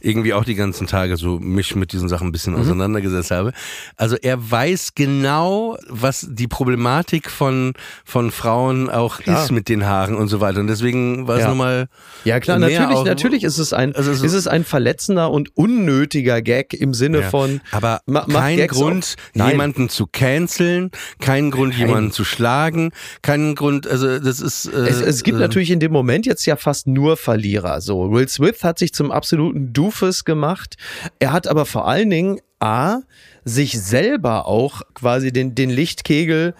[0.00, 2.60] irgendwie auch die ganzen Tage so mich mit diesen Sachen ein bisschen Mhm.
[2.60, 3.52] auseinandergesetzt habe.
[3.96, 7.72] Also er weiß genau, was die Problematik von
[8.04, 10.60] von Frauen auch ist mit den Haaren und so weiter.
[10.60, 11.48] Und deswegen war es Ja.
[11.48, 11.88] nochmal.
[12.24, 15.56] Ja klar, natürlich, auch- natürlich ist es ein, Also so- ist es ein verletzender und
[15.56, 17.30] unnötiger Gag im Sinne Ja.
[17.30, 17.60] von.
[17.72, 19.50] Aber ma- kein Gags Grund, Nein.
[19.52, 22.90] jemanden zu canceln, kein Grund, jemanden zu schlagen,
[23.22, 24.66] kein Grund, also das ist.
[24.66, 27.80] Äh, Es, es gibt äh, natürlich in dem Moment jetzt ja fast nur Verlierer.
[27.80, 30.76] So, Will Smith hat sich zum absoluten Doofus gemacht.
[31.20, 33.02] Er hat aber vor allen Dingen A,
[33.44, 36.54] sich selber auch quasi den, den Lichtkegel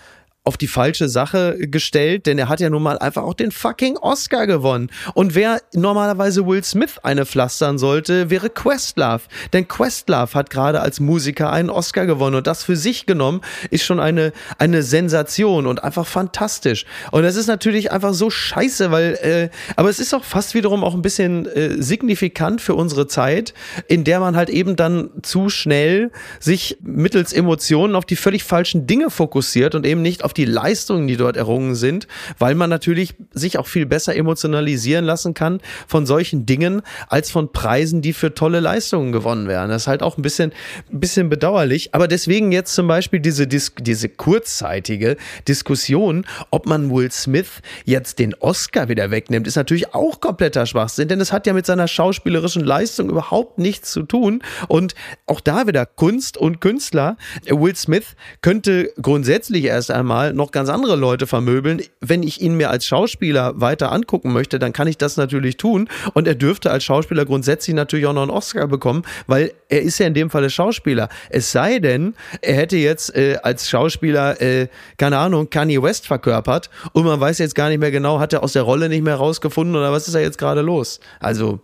[0.48, 3.98] auf die falsche Sache gestellt, denn er hat ja nun mal einfach auch den fucking
[3.98, 4.90] Oscar gewonnen.
[5.12, 9.24] Und wer normalerweise Will Smith eine pflastern sollte, wäre Questlove.
[9.52, 13.84] Denn Questlove hat gerade als Musiker einen Oscar gewonnen und das für sich genommen ist
[13.84, 16.86] schon eine, eine Sensation und einfach fantastisch.
[17.10, 20.82] Und das ist natürlich einfach so scheiße, weil, äh, aber es ist auch fast wiederum
[20.82, 23.52] auch ein bisschen äh, signifikant für unsere Zeit,
[23.86, 28.86] in der man halt eben dann zu schnell sich mittels Emotionen auf die völlig falschen
[28.86, 32.06] Dinge fokussiert und eben nicht auf die Leistungen, die dort errungen sind,
[32.38, 37.52] weil man natürlich sich auch viel besser emotionalisieren lassen kann von solchen Dingen als von
[37.52, 39.70] Preisen, die für tolle Leistungen gewonnen werden.
[39.70, 40.52] Das ist halt auch ein bisschen,
[40.90, 41.94] bisschen bedauerlich.
[41.94, 48.18] Aber deswegen jetzt zum Beispiel diese, Dis diese kurzzeitige Diskussion, ob man Will Smith jetzt
[48.18, 51.88] den Oscar wieder wegnimmt, ist natürlich auch kompletter Schwachsinn, denn es hat ja mit seiner
[51.88, 54.42] schauspielerischen Leistung überhaupt nichts zu tun.
[54.68, 54.94] Und
[55.26, 57.16] auch da wieder Kunst und Künstler.
[57.46, 61.82] Will Smith könnte grundsätzlich erst einmal noch ganz andere Leute vermöbeln.
[62.00, 65.88] Wenn ich ihn mir als Schauspieler weiter angucken möchte, dann kann ich das natürlich tun.
[66.14, 69.98] Und er dürfte als Schauspieler grundsätzlich natürlich auch noch einen Oscar bekommen, weil er ist
[69.98, 71.08] ja in dem Falle Schauspieler.
[71.30, 76.70] Es sei denn, er hätte jetzt äh, als Schauspieler, äh, keine Ahnung, Kanye West verkörpert
[76.92, 79.16] und man weiß jetzt gar nicht mehr genau, hat er aus der Rolle nicht mehr
[79.16, 81.00] rausgefunden oder was ist da jetzt gerade los?
[81.20, 81.60] Also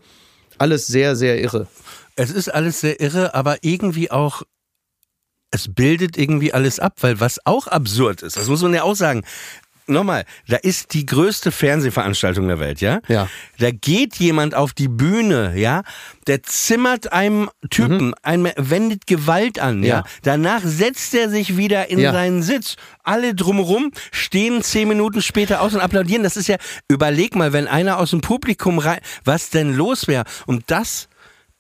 [0.59, 1.67] alles sehr, sehr irre.
[2.17, 4.43] Es ist alles sehr irre, aber irgendwie auch,
[5.51, 8.97] es bildet irgendwie alles ab, weil was auch absurd ist, das muss man ja auch
[8.97, 9.23] sagen.
[9.87, 13.01] Nochmal, da ist die größte Fernsehveranstaltung der Welt, ja?
[13.07, 13.29] Ja.
[13.59, 15.83] Da geht jemand auf die Bühne, ja?
[16.27, 19.99] Der zimmert einem Typen, einem wendet Gewalt an, ja?
[20.01, 20.05] Mhm.
[20.07, 20.13] Ja.
[20.23, 22.13] Danach setzt er sich wieder in Ja.
[22.13, 22.77] seinen Sitz.
[23.03, 26.23] Alle drumherum stehen zehn Minuten später aus und applaudieren.
[26.23, 26.57] Das ist ja,
[26.89, 30.25] überleg mal, wenn einer aus dem Publikum rein, was denn los wäre.
[30.47, 31.09] Und das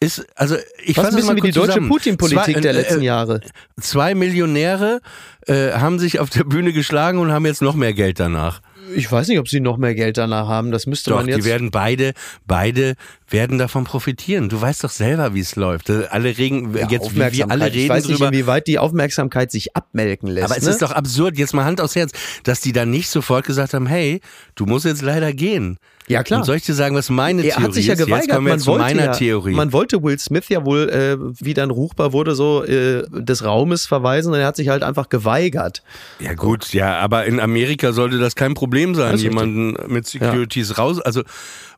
[0.04, 1.80] ist, also ich Was es mal bisschen wie die deutsche.
[1.80, 3.40] Putin-Politik der äh, letzten Jahre.
[3.80, 5.00] Zwei Millionäre
[5.46, 8.60] äh, haben sich auf der Bühne geschlagen und haben jetzt noch mehr Geld danach.
[8.94, 10.70] Ich weiß nicht, ob sie noch mehr Geld danach haben.
[10.70, 11.38] Das müsste Doch, man jetzt.
[11.38, 12.12] die werden beide,
[12.46, 12.94] beide
[13.28, 14.48] werden davon profitieren.
[14.48, 15.90] Du weißt doch selber, wie es läuft.
[15.90, 18.28] Alle regen, Ja, jetzt, wie wir alle reden ich weiß nicht, drüber.
[18.28, 20.46] inwieweit die Aufmerksamkeit sich abmelken lässt.
[20.46, 20.70] Aber es ne?
[20.70, 23.86] ist doch absurd, jetzt mal Hand aufs Herz, dass die dann nicht sofort gesagt haben,
[23.86, 24.20] hey,
[24.54, 25.78] du musst jetzt leider gehen.
[26.06, 26.40] Ja, klar.
[26.40, 28.00] Und soll ich dir sagen, was meine er Theorie hat sich ja ist?
[28.00, 28.42] Jetzt geweigert.
[28.42, 29.54] Man zu wollte, meiner ja, Theorie.
[29.54, 33.86] man wollte Will Smith ja wohl, äh, wie dann ruchbar wurde, so äh, des Raumes
[33.86, 35.82] verweisen und er hat sich halt einfach geweigert.
[36.20, 39.30] Ja gut, ja, aber in Amerika sollte das kein Problem sein, ist richtig.
[39.30, 41.00] jemanden mit Securities raus.
[41.00, 41.22] Also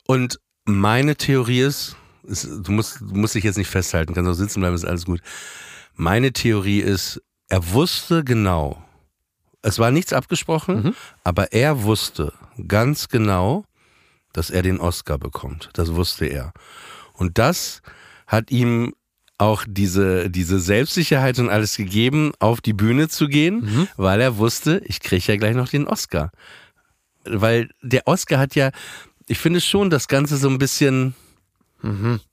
[0.09, 1.97] und meine Theorie ist,
[2.29, 5.07] es, du, musst, du musst dich jetzt nicht festhalten, kannst auch sitzen bleiben, ist alles
[5.07, 5.21] gut.
[5.95, 8.83] Meine Theorie ist, er wusste genau,
[9.63, 10.95] es war nichts abgesprochen, Mhm.
[11.25, 12.33] aber er wusste
[12.69, 13.65] ganz genau,
[14.33, 15.71] dass er den Oscar bekommt.
[15.75, 16.53] Das wusste er.
[17.15, 17.81] Und das
[18.27, 18.93] hat ihm
[19.39, 23.89] auch diese, diese Selbstsicherheit und alles gegeben, auf die Bühne zu gehen, Mhm.
[23.97, 26.31] weil er wusste, ich kriege ja gleich noch den Oscar.
[27.25, 28.71] Weil der Oscar hat ja,
[29.27, 31.15] ich finde schon das Ganze so ein bisschen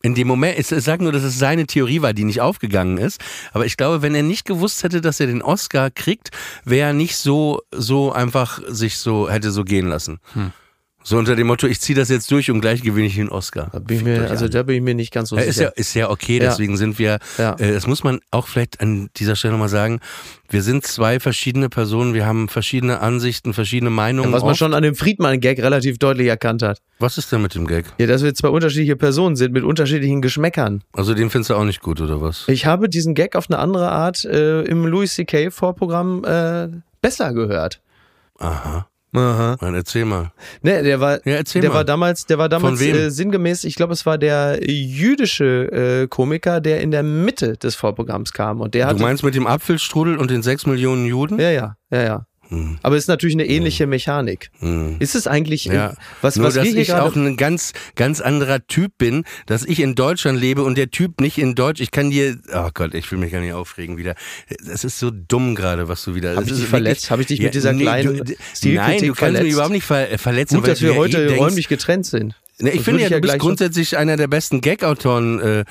[0.02, 3.22] in dem Moment, ich sag nur, dass es seine Theorie war, die nicht aufgegangen ist.
[3.52, 6.32] Aber ich glaube, wenn er nicht gewusst hätte, dass er den Oscar kriegt,
[6.66, 10.20] wäre er nicht so, so einfach sich so, hätte so gehen lassen.
[11.06, 13.70] So unter dem Motto, ich ziehe das jetzt durch und gleich gewinne ich den Oscar.
[13.74, 14.50] Da bin ich mir, also alle.
[14.50, 15.78] da bin ich mir nicht ganz so Ja, ist ja, sicher.
[15.78, 16.50] ist ja okay, Ja.
[16.50, 17.56] deswegen sind wir, Ja.
[17.60, 20.00] äh, das muss man auch vielleicht an dieser Stelle nochmal sagen,
[20.50, 24.32] wir sind zwei verschiedene Personen, wir haben verschiedene Ansichten, verschiedene Meinungen.
[24.32, 26.80] Was man schon an dem Friedmann-Gag relativ deutlich erkannt hat.
[27.00, 27.86] Was ist denn mit dem Gag?
[27.98, 30.84] Ja, dass wir zwei unterschiedliche Personen sind mit unterschiedlichen Geschmäckern.
[30.94, 32.48] Also den findest du auch nicht gut, oder was?
[32.48, 35.50] Ich habe diesen Gag auf eine andere Art äh, im Louis C.K.
[35.52, 36.70] Vorprogramm äh,
[37.02, 37.82] besser gehört.
[38.40, 38.88] Aha.
[39.14, 39.58] Aha.
[39.60, 40.32] Dann erzähl mal.
[40.64, 41.78] Ne, der war, Ja, erzähl der mal.
[41.78, 46.62] war damals, der war damals äh, sinngemäß, ich glaube, es war der jüdische äh, Komiker,
[46.62, 50.32] der in der Mitte des Vorprogramms kam und der Du meinst mit dem Apfelstrudel und
[50.32, 51.40] den sechs Millionen Juden?
[51.40, 52.26] ja, ja, ja, ja.
[52.54, 52.78] Hm.
[52.84, 54.50] Aber es ist natürlich eine ähnliche Mechanik.
[54.60, 54.98] Hm.
[55.00, 58.98] Ist es eigentlich, Ja, was, nur was dass ich auch ein ganz, ganz anderer Typ
[58.98, 61.82] bin, dass ich in Deutschland lebe und der Typ nicht in Deutsch.
[61.82, 64.16] Ich kann dir, oh Gott, ich will mich gar nicht aufregen wieder.
[64.66, 66.36] Das ist so dumm gerade, was du wieder.
[66.36, 67.04] Hab das ich dich verletzt?
[67.04, 68.24] wirklich- Hab ich dich mit dieser kleinen du,
[68.70, 69.44] Nein, du kannst verletzt?
[69.44, 70.56] mich überhaupt nicht ver verletzen.
[70.56, 72.36] gut, weil dass wir ja eh heute denkst- räumlich getrennt sind.
[72.60, 75.66] Ne, ich Das finde ja, ich ja du bist grundsätzlich einer der besten Gag-Autoren äh,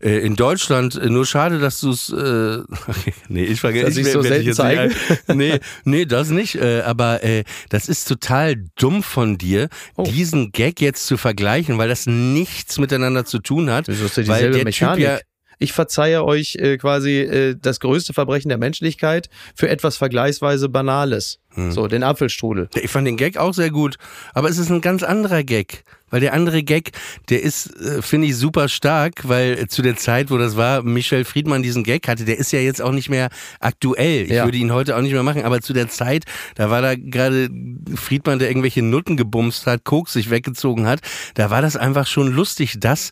[0.00, 0.94] äh, in Deutschland.
[0.94, 2.10] Äh, Nur schade, dass du es.
[2.10, 2.58] Äh,
[3.28, 3.86] nee, ich vergesse.
[3.86, 4.92] Dass ich ich's so selten ein-
[5.36, 6.54] nee, nee, das nicht.
[6.54, 10.04] Äh, aber äh, das ist total dumm von dir, Oh.
[10.04, 13.88] diesen Gag jetzt zu vergleichen, weil das nichts miteinander zu tun hat.
[13.88, 15.04] Wieso ist weil der Mechanik?
[15.04, 15.18] Typ ja.
[15.58, 21.40] ich verzeihe euch äh, quasi äh, das größte Verbrechen der Menschlichkeit für etwas vergleichsweise Banales.
[21.58, 21.72] Hm.
[21.72, 22.68] So, den Apfelstrudel.
[22.80, 23.96] Ich fand den Gag auch sehr gut,
[24.34, 25.84] aber es ist ein ganz anderer Gag.
[26.10, 26.92] Weil der andere Gag,
[27.28, 31.26] der ist, äh, finde ich, super stark, weil zu der Zeit, wo das war, Michel
[31.26, 33.28] Friedmann diesen Gag hatte, der ist ja jetzt auch nicht mehr
[33.60, 34.22] aktuell.
[34.22, 34.44] Ich Ja.
[34.44, 37.50] würde ihn heute auch nicht mehr machen, aber zu der Zeit, da war da gerade
[37.94, 41.00] Friedmann, der irgendwelche Nutten gebumst hat, Koks sich weggezogen hat,
[41.34, 43.10] da war das einfach schon lustig, das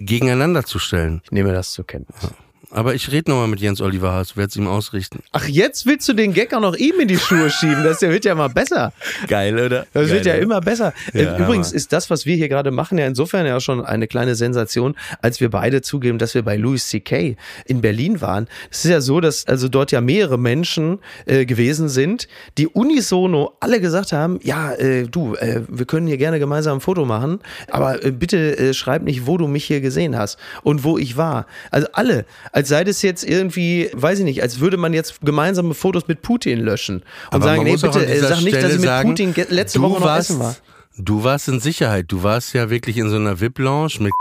[0.00, 1.20] gegeneinander zu stellen.
[1.24, 2.32] Ich nehme das zur Kenntnis.
[2.74, 5.20] Aber ich rede nochmal mit Jens Oliver Haas, werde es ihm ausrichten.
[5.32, 7.84] Ach, jetzt willst du den Gag auch noch ihm in die Schuhe schieben.
[7.84, 8.92] Das wird ja mal besser.
[9.28, 9.86] Geil, oder?
[9.92, 10.56] Das wird ja Geil, oder?
[10.56, 10.94] immer besser.
[11.12, 11.76] Äh, Ja, Übrigens Hammer.
[11.76, 15.40] ist das, was wir hier gerade machen, ja insofern ja schon eine kleine Sensation, als
[15.40, 17.36] wir beide zugeben, dass wir bei Louis C.K.
[17.66, 18.48] in Berlin waren.
[18.70, 23.52] Es ist ja so, dass also dort ja mehrere Menschen äh, gewesen sind, die unisono
[23.60, 27.40] alle gesagt haben, ja, äh, du, äh, wir können hier gerne gemeinsam ein Foto machen,
[27.70, 31.16] aber äh, bitte äh, schreib nicht, wo du mich hier gesehen hast und wo ich
[31.18, 31.46] war.
[31.70, 32.24] Also alle,
[32.62, 36.22] als sei das jetzt irgendwie, weiß ich nicht, als würde man jetzt gemeinsame Fotos mit
[36.22, 39.34] Putin löschen und Aber sagen, nee, bitte, äh, sag nicht, dass ich mit sagen, Putin
[39.48, 40.56] letzte Woche noch warst, essen war.
[40.96, 42.06] Du warst in Sicherheit.
[42.08, 44.12] Du warst ja wirklich in so einer VIP-Lounge mit.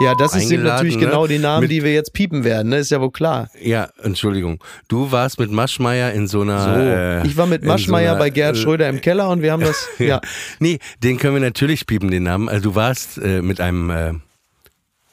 [0.00, 1.06] Ja, das ist eingeladen, natürlich ne?
[1.06, 2.78] genau die Namen, Mit- die wir jetzt piepen werden, ne?
[2.78, 3.48] Ist ja wohl klar.
[3.60, 4.58] Ja, Entschuldigung.
[4.88, 6.62] Du warst mit Maschmeyer in so einer.
[6.64, 9.52] So, äh, ich war mit in so bei Gerhard äh, Schröder im Keller und wir
[9.52, 10.20] haben das, ja.
[10.60, 12.48] Nee, den können wir natürlich piepen, den Namen.
[12.48, 14.20] Also du warst äh, mit einem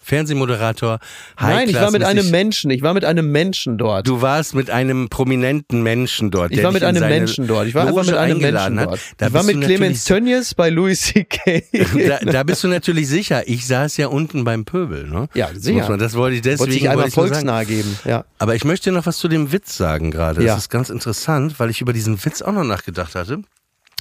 [0.06, 1.00] Fernsehmoderator.
[1.40, 4.08] Nein, ich war mit einem Menschen, ich war mit einem Menschen dort.
[4.08, 6.52] Du warst mit einem prominenten Menschen dort.
[6.52, 7.68] ich war mit einem Menschen dort.
[7.68, 8.90] Ich war einfach Loge mit einem Menschen hat.
[8.90, 9.00] dort.
[9.18, 11.64] Da ich war mit Clemens Tönnies bei Louis C.K.
[12.08, 13.48] da, da bist du natürlich sicher.
[13.48, 15.28] Ich saß ja unten beim Pöbel, ne?
[15.34, 15.90] Ja, sicher.
[15.90, 16.60] Man, das wollte ich deswegen.
[16.60, 17.48] Wollte sich einmal wollte ich nur sagen.
[17.48, 18.26] volksnah geben, ja.
[18.38, 20.44] Aber ich möchte noch was zu dem Witz sagen gerade.
[20.44, 20.54] Ja.
[20.54, 23.40] Das ist ganz interessant, weil ich über diesen Witz auch noch nachgedacht hatte.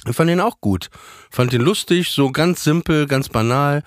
[0.07, 0.89] Ich fand den auch gut.
[1.31, 3.81] Fand den lustig, so ganz simpel, ganz banal.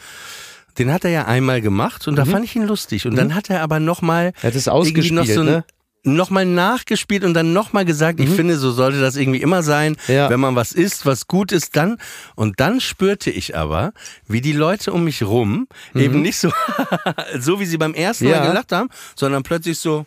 [0.78, 3.06] Den hat er ja einmal gemacht und da fand ich ihn lustig.
[3.06, 4.28] Und dann hat er aber nochmal.
[4.28, 4.34] Mhm.
[4.42, 5.64] Er hat es ausgespielt, ne?
[6.04, 9.96] Nochmal nachgespielt und dann nochmal gesagt, ich finde, so sollte das irgendwie immer sein.
[10.06, 10.14] Mhm.
[10.14, 10.30] Ja.
[10.30, 11.98] Wenn man was isst, was gut ist, dann.
[12.36, 13.92] Und dann spürte ich aber,
[14.26, 16.50] wie die Leute um mich rum eben nicht so,
[17.38, 18.30] so wie sie beim ersten Mhm.
[18.30, 18.40] Ja.
[18.40, 20.06] Mal gelacht haben, sondern plötzlich so,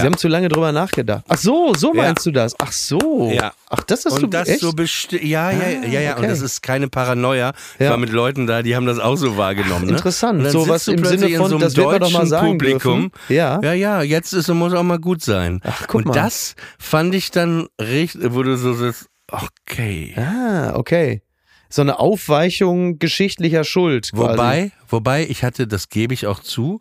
[0.00, 1.24] Sie haben zu lange drüber nachgedacht.
[1.28, 2.54] Ach so, so meinst du das?
[2.58, 3.30] Ach so.
[3.32, 3.52] Ja.
[3.70, 4.60] Ach, das hast du und das echt?
[4.60, 4.72] so
[5.20, 6.28] ja, ja, Ah, ja, ja, und okay.
[6.28, 7.52] das ist keine Paranoia.
[7.78, 7.90] Ich Ja.
[7.90, 9.86] war mit Leuten da, die haben das auch so wahrgenommen.
[9.86, 9.92] Ne?
[9.92, 10.40] interessant.
[10.44, 12.18] Und So was du im Sinne in von, so einem das wird man doch mal
[12.20, 13.10] deutschen sagen Publikum.
[13.10, 13.12] dürfen.
[13.34, 13.60] Ja.
[13.62, 15.60] ja, ja, jetzt ist, muss auch mal gut sein.
[15.64, 16.12] Ach, guck und mal.
[16.14, 20.14] das fand ich dann richtig, wo du so sitzt, okay.
[20.16, 21.22] Ah, okay.
[21.70, 24.10] So eine Aufweichung geschichtlicher Schuld.
[24.12, 24.32] Quasi.
[24.32, 26.80] Wobei, wobei, ich hatte, das gebe ich auch zu,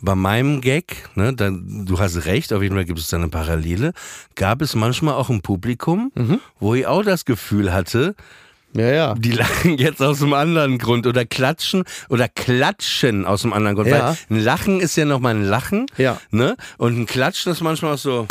[0.00, 3.28] bei meinem Gag, ne, dann, du hast recht, auf jeden Fall gibt es da eine
[3.28, 3.92] Parallele,
[4.34, 6.40] gab es manchmal auch ein Publikum, Mhm.
[6.60, 8.14] wo ich auch das Gefühl hatte,
[8.74, 9.14] Ja, ja.
[9.14, 13.88] Die lachen jetzt aus einem anderen Grund oder klatschen oder klatschen aus einem anderen Grund.
[13.88, 14.08] Ja.
[14.10, 15.86] Weil ein Lachen ist ja nochmal ein Lachen.
[15.96, 16.20] Ja.
[16.30, 16.56] Ne?
[16.76, 18.26] Und ein Klatschen ist manchmal auch so.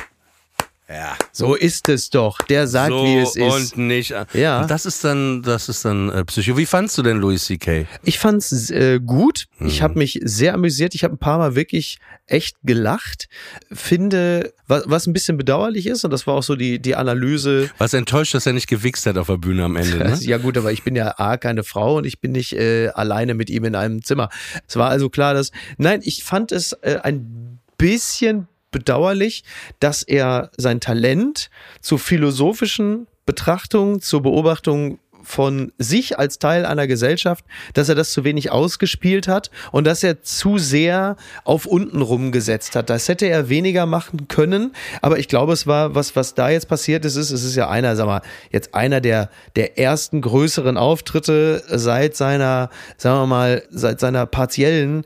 [0.87, 1.17] Ja.
[1.31, 2.37] So ist es doch.
[2.43, 3.75] Der sagt, so wie es ist.
[3.75, 4.13] und nicht.
[4.33, 4.61] Ja.
[4.61, 6.57] Und das ist dann, das ist dann äh, Psycho.
[6.57, 7.87] Wie fandst du denn Louis C.K.?
[8.03, 9.45] Ich fand's äh, gut.
[9.57, 9.67] Mhm.
[9.67, 10.93] Ich habe mich sehr amüsiert.
[10.93, 13.27] Ich habe ein paar Mal wirklich echt gelacht.
[13.71, 17.69] Finde, was, was ein bisschen bedauerlich ist, und das war auch so die, die Analyse.
[17.79, 20.15] Was enttäuscht, dass er nicht gewichst hat auf der Bühne am Ende, ne?
[20.21, 23.33] Ja gut, aber ich bin ja A, keine Frau und ich bin nicht äh, alleine
[23.33, 24.29] mit ihm in einem Zimmer.
[24.67, 25.51] Es war also klar, dass.
[25.77, 29.45] Nein, ich fand es äh, ein bisschen bedauerlich,
[29.79, 37.45] dass er sein Talent zur philosophischen Betrachtung, zur Beobachtung von sich als Teil einer Gesellschaft,
[37.73, 42.75] dass er das zu wenig ausgespielt hat und dass er zu sehr auf unten rumgesetzt
[42.75, 42.89] hat.
[42.89, 46.67] Das hätte er weniger machen können, aber ich glaube, es war was, was da jetzt
[46.67, 50.77] passiert ist, ist, es ist ja einer, sag mal, jetzt einer der, der ersten größeren
[50.77, 55.05] Auftritte seit seiner, sagen wir mal, seit seiner partiellen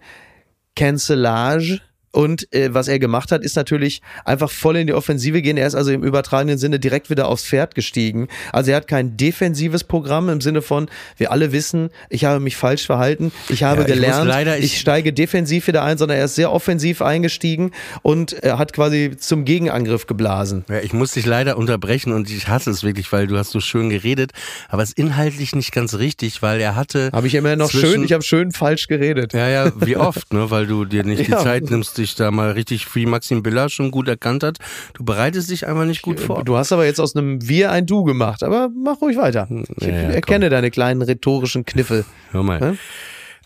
[0.76, 1.82] Cancellage.
[2.12, 5.58] Und äh, was er gemacht hat, ist natürlich einfach voll in die Offensive gehen.
[5.58, 8.28] Er ist also im übertragenen Sinne direkt wieder aufs Pferd gestiegen.
[8.52, 12.58] Also er hat kein defensives Programm im Sinne von, wir alle wissen, ich habe mich
[12.58, 16.17] falsch verhalten, ich habe Ja, ich gelernt, leider- ich, ich- steige defensiv wieder ein, sondern
[16.17, 20.65] er ist sehr offensiv eingestiegen und er hat quasi zum Gegenangriff geblasen.
[20.69, 23.60] Ja, ich muss dich leider unterbrechen und ich hasse es wirklich, weil du hast so
[23.60, 24.32] schön geredet,
[24.69, 27.10] aber es ist inhaltlich nicht ganz richtig, weil er hatte.
[27.13, 29.34] Habe ich immer noch zwischen- schön, ich habe schön falsch geredet.
[29.34, 30.50] Ja, ja, wie oft, ne?
[30.50, 31.38] Weil du dir nicht die Ja.
[31.43, 34.58] Zeit nimmst, dich da mal richtig, wie Maxim Biller schon gut erkannt hat.
[34.94, 36.44] Du bereitest dich einfach nicht gut vor.
[36.44, 39.48] Du hast aber jetzt aus einem Wir ein Du gemacht, aber mach ruhig weiter.
[39.78, 40.12] Ich Ja, ja, komm.
[40.12, 42.06] erkenne deine kleinen rhetorischen Kniffe.
[42.32, 42.78] Hör mal.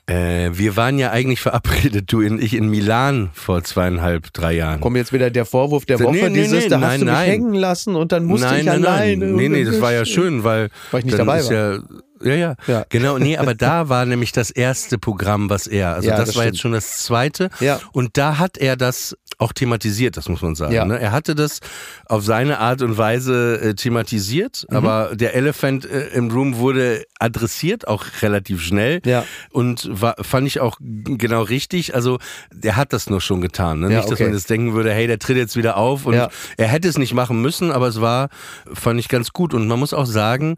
[0.05, 4.81] Äh, wir waren ja eigentlich verabredet, du und ich in Milan vor zweieinhalb, drei Jahren.
[4.81, 7.05] Kommt jetzt wieder der Vorwurf der Nee, Woche, nee, dieses, nee, da hast nein, du
[7.05, 7.29] mich nein.
[7.29, 9.27] hängen lassen und dann musste ich alleine.
[9.27, 10.43] Nee, nee, das war ja schön.
[10.43, 11.51] weil, Weil ich nicht dabei war.
[11.53, 11.79] Ja,
[12.23, 12.85] ja, ja, Ja.
[12.89, 16.35] Genau, nee, aber da war nämlich das erste Programm, was er, also Ja, das, das
[16.35, 16.55] war stimmt.
[16.55, 17.49] jetzt schon das zweite.
[17.59, 17.79] Ja.
[17.91, 20.73] Und da hat er das auch thematisiert, das muss man sagen.
[20.73, 20.85] Ja.
[20.85, 20.99] Ne?
[20.99, 21.59] Er hatte das
[22.05, 24.77] auf seine Art und Weise äh, thematisiert, Mhm.
[24.77, 29.01] aber der Elephant äh, im Room wurde adressiert, auch relativ schnell.
[29.05, 29.25] Ja.
[29.51, 31.95] Und war, fand ich auch genau richtig.
[31.95, 32.19] Also
[32.53, 33.79] der hat das nur schon getan.
[33.79, 33.89] Ne?
[33.91, 34.23] Ja, nicht, dass okay.
[34.25, 36.29] man jetzt denken würde, hey, der tritt jetzt wieder auf und Ja.
[36.57, 38.29] er hätte es nicht machen müssen, aber es war,
[38.73, 39.53] fand ich ganz gut.
[39.53, 40.55] Und man muss auch sagen,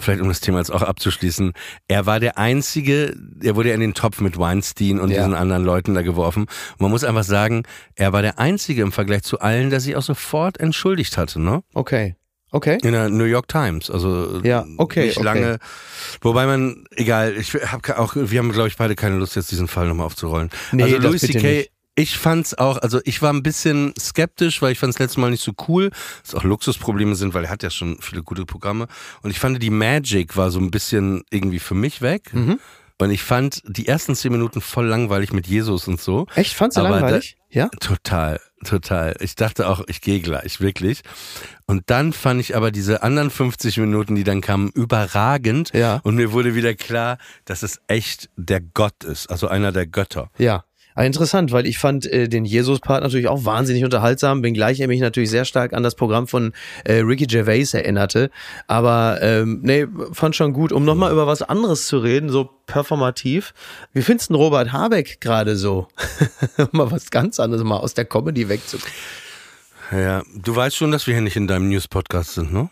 [0.00, 1.52] vielleicht um das Thema jetzt auch abzuschließen,
[1.88, 5.18] er war der Einzige, er wurde ja in den Topf mit Weinstein und Ja.
[5.18, 6.42] diesen anderen Leuten da geworfen.
[6.42, 7.64] Und man muss einfach sagen,
[7.96, 11.62] er war der Einzige im Vergleich zu allen, der sich auch sofort entschuldigt hatte, ne?
[11.74, 12.14] Okay.
[12.50, 12.78] Okay.
[12.82, 15.24] In der New York Times, also Ja, okay, nicht okay.
[15.24, 15.58] lange.
[16.22, 19.68] Wobei man, egal, ich habe auch, wir haben glaube ich beide keine Lust jetzt diesen
[19.68, 20.48] Fall nochmal aufzurollen.
[20.72, 21.66] Nee, also Louis C.K.
[21.98, 25.42] Ich fand's auch, also ich war ein bisschen skeptisch, weil ich fand's letztes Mal nicht
[25.42, 25.90] so cool,
[26.22, 28.86] dass auch Luxusprobleme sind, weil er hat ja schon viele gute Programme.
[29.22, 32.32] Und ich fand die Magic war so ein bisschen irgendwie für mich weg.
[32.32, 32.60] Mhm.
[33.00, 36.26] Und ich fand die ersten zehn Minuten voll langweilig mit Jesus und so.
[36.36, 36.54] Echt?
[36.54, 37.36] Fandst du Aber langweilig?
[37.50, 37.68] Ja?
[37.80, 39.16] Total, total.
[39.18, 41.02] Ich dachte auch, ich gehe gleich, wirklich.
[41.66, 45.72] Und dann fand ich aber diese anderen 50 Minuten, die dann kamen, überragend.
[45.74, 46.00] Ja.
[46.04, 50.30] Und mir wurde wieder klar, dass es echt der Gott ist, also einer der Götter.
[50.38, 50.64] Ja.
[50.98, 54.98] Aber interessant, weil ich fand äh, den Jesus-Part natürlich auch wahnsinnig unterhaltsam, wenngleich er mich
[54.98, 56.52] natürlich sehr stark an das Programm von
[56.84, 58.32] äh, Ricky Gervais erinnerte.
[58.66, 60.72] Aber ähm, nee, fand schon gut.
[60.72, 63.54] Um nochmal über was anderes zu reden, so performativ.
[63.92, 65.86] Wie findest du Robert Habeck gerade so?
[66.72, 68.92] mal was ganz anderes, mal aus der Comedy wegzukommen.
[69.92, 72.70] Ja, du weißt schon, dass wir hier nicht in deinem News-Podcast sind, ne?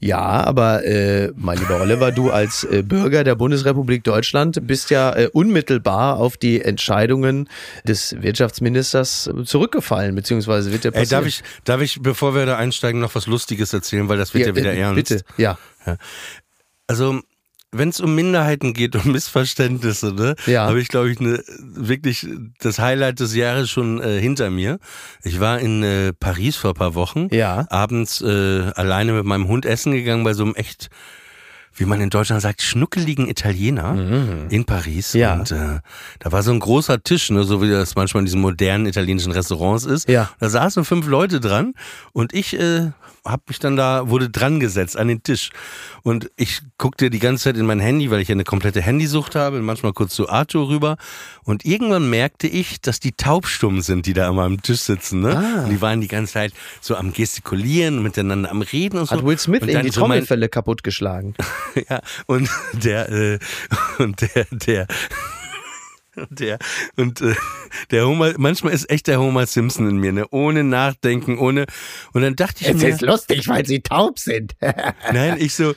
[0.00, 5.14] Ja, aber äh, mein lieber Oliver, du als äh, Bürger der Bundesrepublik Deutschland bist ja
[5.14, 7.48] äh, unmittelbar auf die Entscheidungen
[7.86, 11.22] des Wirtschaftsministers zurückgefallen, beziehungsweise wird ja Ey, passieren.
[11.22, 14.46] darf ich, darf ich, bevor wir da einsteigen, noch was Lustiges erzählen, weil das wird
[14.46, 14.96] ja, wieder äh, ernst.
[14.96, 15.58] Bitte, ja.
[16.86, 17.20] Also,
[17.76, 20.66] wenn es um Minderheiten geht und Missverständnisse, ne, Ja.
[20.66, 22.26] habe ich, glaube ich, ne, wirklich
[22.60, 24.78] das Highlight des Jahres schon äh, hinter mir.
[25.22, 27.66] Ich war in äh, Paris vor ein paar Wochen, Ja.
[27.70, 30.88] abends äh, alleine mit meinem Hund essen gegangen bei so einem echt,
[31.76, 35.12] wie man in Deutschland sagt, schnuckeligen Italiener in Paris.
[35.14, 35.20] Mhm.
[35.20, 35.34] Ja.
[35.34, 35.80] Und äh,
[36.20, 39.32] da war so ein großer Tisch, ne, so wie das manchmal in diesen modernen italienischen
[39.32, 40.08] Restaurants ist.
[40.08, 40.30] Ja.
[40.38, 41.74] Da saßen fünf Leute dran
[42.12, 42.92] und ich äh,
[43.24, 45.50] hab mich dann da, wurde dran gesetzt an den Tisch.
[46.02, 49.34] Und ich guckte die ganze Zeit in mein Handy, weil ich ja eine komplette Handysucht
[49.34, 50.96] habe, manchmal kurz zu Arthur rüber.
[51.44, 55.20] Und irgendwann merkte ich, dass die taubstumm sind, die da immer am Tisch sitzen.
[55.20, 55.36] Ne?
[55.36, 55.64] Ah.
[55.64, 59.16] Und die waren die ganze Zeit so am Gestikulieren, miteinander am Reden und so.
[59.16, 61.34] Hat Will Smith und die so Trommelfälle kaputtgeschlagen.
[61.88, 63.38] ja, und der, äh,
[63.98, 64.86] und der, der,
[66.16, 66.58] und der,
[66.96, 67.34] und äh,
[67.90, 70.26] der Homer, manchmal ist echt der Homer Simpson in mir, ne?
[70.30, 71.66] Ohne Nachdenken, ohne,
[72.12, 74.54] und dann dachte ich mir, lustig, weil sie taub sind.
[75.12, 75.74] nein, ich so,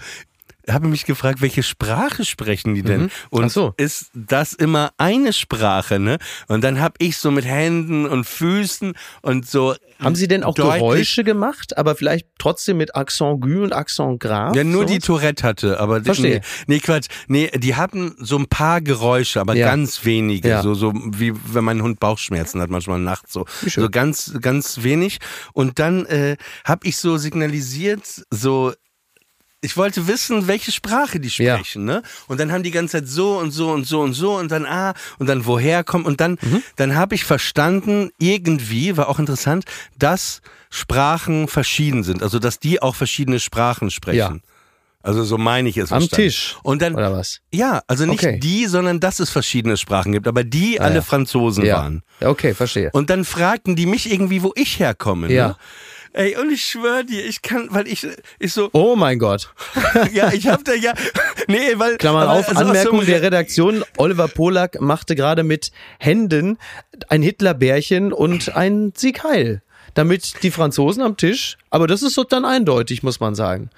[0.70, 3.10] habe mich gefragt, welche Sprache sprechen die denn?
[3.30, 3.46] Und Mhm.
[3.48, 3.74] Ach so.
[3.78, 6.18] ist das immer eine Sprache, ne?
[6.48, 9.76] Und dann habe ich so mit Händen und Füßen und so.
[10.00, 14.56] Haben Sie denn auch Geräusche gemacht, aber vielleicht trotzdem mit Accent Gu und Accent Grave?
[14.56, 15.06] Ja, nur die sowas?
[15.06, 16.42] Tourette hatte, aber Verstehe.
[16.68, 17.08] Nee, nee, Quatsch.
[17.28, 19.68] Nee, die hatten so ein paar Geräusche, aber Ja.
[19.68, 20.50] ganz wenige.
[20.50, 20.62] Ja.
[20.62, 23.46] So, so wie wenn mein Hund Bauchschmerzen hat, manchmal nachts so.
[23.66, 25.18] So ganz, ganz wenig.
[25.54, 28.74] Und dann äh, habe ich so signalisiert, so
[29.62, 31.56] ich wollte wissen, welche Sprache die Ja.
[31.58, 32.04] sprechen, ne?
[32.28, 34.66] Und dann haben die ganze Zeit so und so und so und so und dann
[34.66, 36.62] ah und dann woher kommt und dann Mhm.
[36.76, 39.66] dann habe ich verstanden irgendwie war auch interessant,
[39.98, 44.18] dass Sprachen verschieden sind, also dass die auch verschiedene Sprachen sprechen.
[44.18, 44.52] Ja.
[45.04, 45.92] Also so meine ich es.
[45.94, 46.16] Am verstanden.
[46.28, 46.58] Tisch.
[46.64, 47.40] Und dann Oder was?
[47.54, 48.40] ja, also nicht Okay.
[48.40, 51.02] die, sondern dass es verschiedene Sprachen gibt, aber die alle ja.
[51.02, 51.78] Franzosen Ja.
[51.78, 52.04] waren.
[52.20, 52.90] Ja, Okay, verstehe.
[52.92, 55.32] Und dann fragten die mich irgendwie, wo ich herkomme.
[55.32, 55.48] Ja.
[55.50, 55.56] Ne?
[56.14, 58.08] Ey, und ich schwöre dir, ich kann, weil ich,
[58.40, 59.54] ich so, Oh mein Gott.
[60.14, 60.94] ja, ich hab da ja,
[61.48, 61.98] nee, weil.
[61.98, 63.84] Klammer aber auf, also Anmerkung so der Re- Redaktion.
[63.98, 66.58] Oliver Polak machte gerade mit Händen
[67.10, 69.62] ein Hitlerbärchen und ein Sieg Heil.
[69.94, 73.70] Damit die Franzosen am Tisch, aber das ist so dann eindeutig, muss man sagen.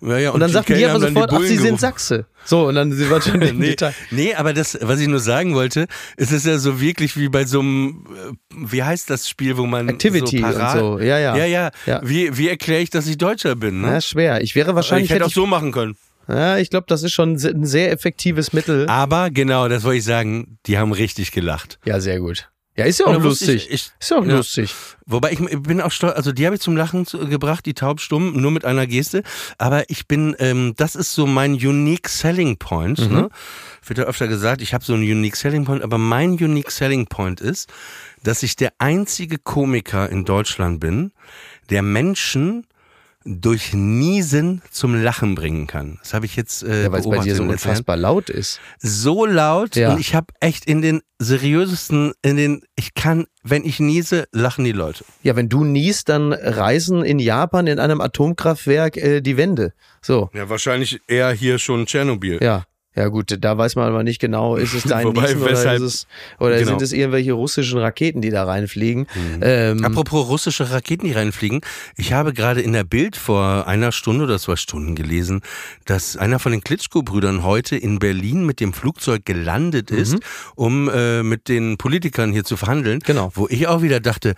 [0.00, 1.80] Ja, ja, Und dann die sagten die aber dann sofort, ach, sie sind.
[1.80, 2.26] Sachse.
[2.44, 3.94] So, und dann sie war schon im Nee, Detail.
[4.10, 5.86] nee, aber das, was ich nur sagen wollte,
[6.16, 9.66] es ist ja so wirklich wie bei so einem, äh, wie heißt das Spiel, wo
[9.66, 10.98] man Activity so und parat, so.
[11.00, 11.36] Ja, ja.
[11.36, 11.70] ja, ja.
[11.86, 12.00] Ja.
[12.04, 13.80] Wie, wie erkläre ich, dass ich Deutscher bin?
[13.80, 13.88] Ne?
[13.88, 14.40] Ja, schwer.
[14.42, 15.96] Ich wäre wahrscheinlich, ich hätte auch hätte so machen können.
[16.28, 18.86] ich, ja, ich glaube, das ist schon ein sehr effektives Mittel.
[18.88, 21.78] Aber genau, das wollte ich sagen, die haben richtig gelacht.
[21.84, 22.48] Ja, sehr gut.
[22.78, 23.66] Ja, ist ja auch lustig.
[23.66, 24.36] ich- ich- ist ja auch ja.
[24.36, 24.72] lustig.
[25.04, 28.40] Wobei ich bin auch stolz, also die habe ich zum Lachen zu, gebracht, die taubstumm,
[28.40, 29.22] nur mit einer Geste.
[29.58, 33.00] Aber ich bin, ähm, das ist so mein Unique Selling Point.
[33.00, 33.14] Mhm.
[33.16, 33.28] Ne?
[33.84, 37.06] Wird ja öfter gesagt, ich habe so einen Unique Selling Point, aber mein Unique Selling
[37.06, 37.68] Point ist,
[38.22, 41.10] dass ich der einzige Komiker in Deutschland bin,
[41.70, 42.64] der Menschen
[43.24, 45.98] durch Niesen zum Lachen bringen kann.
[46.02, 48.30] Das habe ich jetzt äh, Ja, weil es bei dir so letzten Jahren unfassbar laut
[48.30, 48.60] ist.
[48.78, 49.92] so laut Ja.
[49.92, 54.64] und ich habe echt in den seriösesten, in den, ich kann, wenn ich niese, lachen
[54.64, 55.04] die Leute.
[55.22, 59.72] Ja, wenn du niest, dann reißen in Japan in einem Atomkraftwerk äh, die Wände.
[60.00, 62.38] So, Ja, wahrscheinlich eher hier schon Tschernobyl.
[62.42, 62.64] ja.
[62.98, 66.08] Ja gut, da weiß man aber nicht genau, ist es dein Wobei, Niesen oder, es,
[66.40, 66.70] oder Genau.
[66.70, 69.06] sind es irgendwelche russischen Raketen, die da reinfliegen?
[69.40, 71.60] Ähm, Apropos russische Raketen, die reinfliegen.
[71.96, 75.42] Ich habe gerade in der Bild vor einer Stunde oder zwei Stunden gelesen,
[75.84, 80.16] dass einer von den Klitschko-Brüdern heute in Berlin mit dem Flugzeug gelandet ist,
[80.56, 82.98] um äh, mit den Politikern hier zu verhandeln.
[83.06, 83.30] Genau.
[83.34, 84.34] Wo ich auch wieder dachte,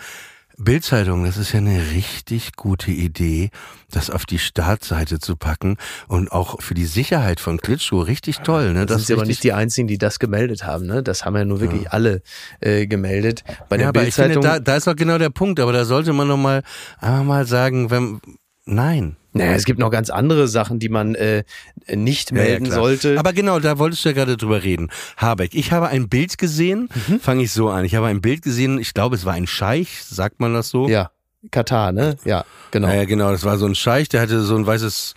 [0.62, 3.50] Bildzeitung, das ist ja eine richtig gute Idee,
[3.90, 8.72] das auf die Startseite zu packen und auch für die Sicherheit von Klitschko richtig toll.
[8.72, 8.86] Ne?
[8.86, 10.86] das ist sind aber nicht die einzigen, die das gemeldet haben.
[10.86, 11.02] Ne?
[11.02, 12.22] Das haben ja nur wirklich alle
[12.60, 13.42] äh, gemeldet.
[13.68, 14.64] Bei der ja, aber ich finde, Bildzeitung.
[14.64, 15.60] da, da ist doch genau der Punkt.
[15.60, 16.62] Aber da sollte man noch mal
[16.98, 18.20] einfach mal sagen, wenn
[18.66, 19.16] nein.
[19.32, 21.44] Naja, es gibt noch ganz andere Sachen, die man äh,
[21.88, 22.78] nicht Ja, ja, melden klar.
[22.80, 23.18] sollte.
[23.18, 24.90] Aber genau, da wolltest du ja gerade drüber reden.
[25.16, 27.20] Habeck, ich habe ein Bild gesehen, Mhm.
[27.20, 27.84] fange ich so an.
[27.84, 30.88] Ich habe ein Bild gesehen, ich glaube, es war ein Scheich, sagt man das so?
[30.88, 31.10] ja,
[31.50, 32.16] Katar, ne?
[32.24, 32.88] Ja, genau.
[32.88, 35.14] Ja, ja, genau, das war so ein Scheich, der hatte so ein weißes,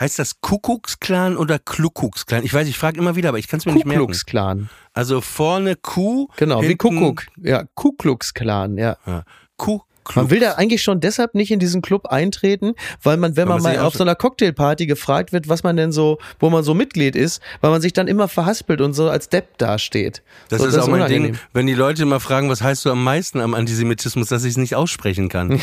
[0.00, 2.44] heißt das Kuckucksklan oder Kluckucksklan?
[2.44, 4.06] Ich weiß, ich frage immer wieder, aber ich kann es mir nicht merken.
[4.06, 4.68] Klux Klan.
[4.94, 7.26] Also vorne Kuh, Genau, wie Kuckuck.
[7.36, 8.96] Ja, Ku Klux Klan, ja.
[9.06, 9.24] Ja,
[9.56, 9.80] Kuh,
[10.14, 13.56] Man will da eigentlich schon deshalb nicht in diesen Club eintreten, weil man, wenn Weil
[13.56, 16.62] man man mal auf so einer Cocktailparty gefragt wird, was man denn so, wo man
[16.62, 20.22] so Mitglied ist, weil man sich dann immer verhaspelt und so als Depp dasteht.
[20.48, 21.32] Das so, ist auch mein unangenehm.
[21.32, 24.52] Ding, wenn die Leute immer fragen, was heißt du am meisten am Antisemitismus, dass ich
[24.52, 25.60] es nicht aussprechen kann.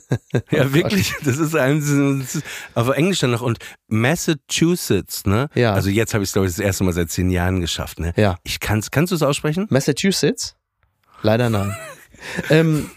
[0.50, 1.14] ja, wirklich.
[1.24, 1.80] Das ist ein,
[2.20, 2.44] das ist
[2.74, 3.42] auf Englisch dann noch.
[3.42, 5.48] Und Massachusetts, ne?
[5.54, 5.72] Ja.
[5.72, 8.12] Also jetzt habe ich es, glaube ich, das erste Mal seit zehn Jahren geschafft, ne?
[8.16, 8.36] Ja.
[8.42, 9.66] Ich kann's, kannst du es aussprechen?
[9.70, 10.56] Massachusetts?
[11.22, 11.74] Leider nein.
[12.50, 12.90] ähm,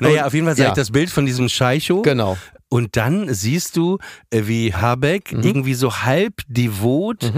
[0.00, 0.68] Naja, auf jeden Fall sah ja.
[0.70, 2.02] ich das Bild von diesem Scheicho.
[2.02, 2.36] genau.
[2.72, 3.98] Und dann siehst du,
[4.30, 5.42] äh, wie Habeck Mhm.
[5.42, 7.32] irgendwie so halb devot,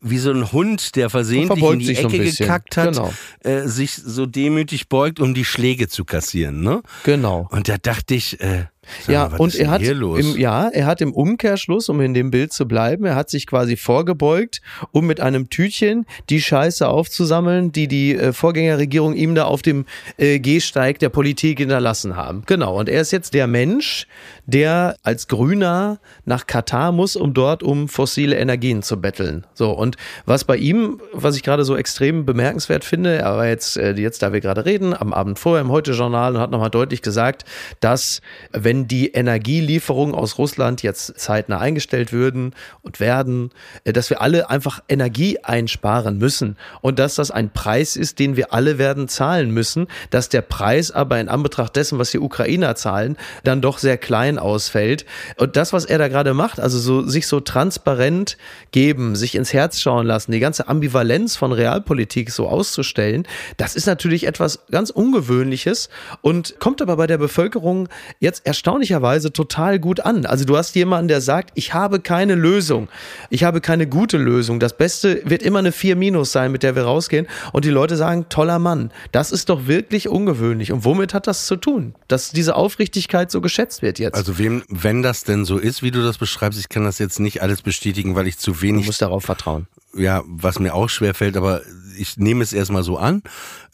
[0.00, 3.12] wie so ein Hund, der versehentlich in die so Ecke gekackt hat, Genau.
[3.40, 6.82] äh, sich so demütig beugt, um die Schläge zu kassieren, ne?
[7.04, 7.46] Genau.
[7.50, 8.64] Und da dachte ich, äh,
[9.00, 12.30] sag Ja, mal, und er hat im, ja, er hat im Umkehrschluss, um in dem
[12.30, 14.60] Bild zu bleiben, er hat sich quasi vorgebeugt,
[14.92, 19.86] um mit einem Tütchen die Scheiße aufzusammeln, die die äh, Vorgängerregierung ihm da auf dem
[20.16, 22.42] äh, Gehsteig der Politik hinterlassen haben.
[22.46, 22.78] Genau.
[22.78, 24.06] Und er ist jetzt der Mensch,
[24.46, 29.46] der als Grüner nach Katar muss, um dort um fossile Energien zu betteln.
[29.54, 29.70] So.
[29.72, 33.92] Und was bei ihm, was ich gerade so extrem bemerkenswert finde, er war jetzt, äh,
[33.92, 37.44] jetzt da wir gerade reden, am Abend vorher im Heute-Journal und hat nochmal deutlich gesagt,
[37.80, 38.20] dass
[38.52, 43.50] wenn wenn die Energielieferungen aus Russland jetzt zeitnah eingestellt würden und werden,
[43.84, 48.36] äh, dass wir alle einfach Energie einsparen müssen und dass das ein Preis ist, den
[48.36, 52.76] wir alle werden zahlen müssen, dass der Preis aber in Anbetracht dessen, was die Ukrainer
[52.76, 55.04] zahlen, dann doch sehr klein ausfällt.
[55.36, 58.36] Und das, was er da gerade macht, also so, sich so transparent
[58.70, 63.26] geben, sich ins Herz schauen lassen, die ganze Ambivalenz von Realpolitik so auszustellen,
[63.56, 65.88] das ist natürlich etwas ganz Ungewöhnliches
[66.22, 67.88] und kommt aber bei der Bevölkerung
[68.20, 70.26] jetzt erstaunlicherweise total gut an.
[70.26, 72.88] Also du hast jemanden, der sagt, ich habe keine Lösung.
[73.30, 74.60] Ich habe keine gute Lösung.
[74.60, 77.26] Das Beste wird immer eine 4 minus sein, mit der wir rausgehen.
[77.54, 78.90] Und die Leute sagen, toller Mann.
[79.10, 80.70] Das ist doch wirklich ungewöhnlich.
[80.70, 84.14] Und womit hat das zu tun, dass diese Aufrichtigkeit so geschätzt wird jetzt?
[84.14, 87.20] Also wem, wenn das denn so ist, wie du das beschreibst, ich kann das jetzt
[87.20, 89.66] nicht alles bestätigen, weil ich zu du wenig musst darauf vertrauen.
[89.94, 91.62] ja, was mir auch schwer fällt, aber
[91.96, 93.22] ich nehme es erstmal so an.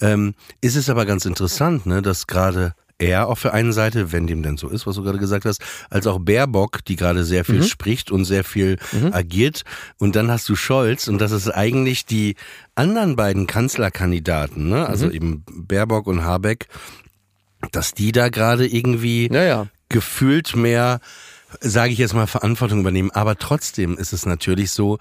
[0.01, 4.27] Ähm, ist es aber ganz interessant, ne, dass gerade er auf der einen Seite, wenn
[4.27, 7.45] dem denn so ist, was du gerade gesagt hast, als auch Baerbock, die gerade sehr
[7.45, 8.77] viel spricht und sehr viel
[9.13, 9.65] agiert.
[9.99, 12.37] Und dann hast du Scholz und das ist eigentlich die
[12.75, 14.87] anderen beiden Kanzlerkandidaten, ne?
[14.87, 16.69] also eben Baerbock und Habeck,
[17.73, 19.67] dass die da gerade irgendwie Naja.
[19.89, 21.01] gefühlt mehr,
[21.61, 23.11] sage ich jetzt mal, Verantwortung übernehmen.
[23.11, 24.99] Aber trotzdem ist es natürlich so,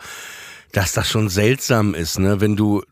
[0.72, 2.42] dass das schon seltsam ist, ne?
[2.42, 2.84] Wenn du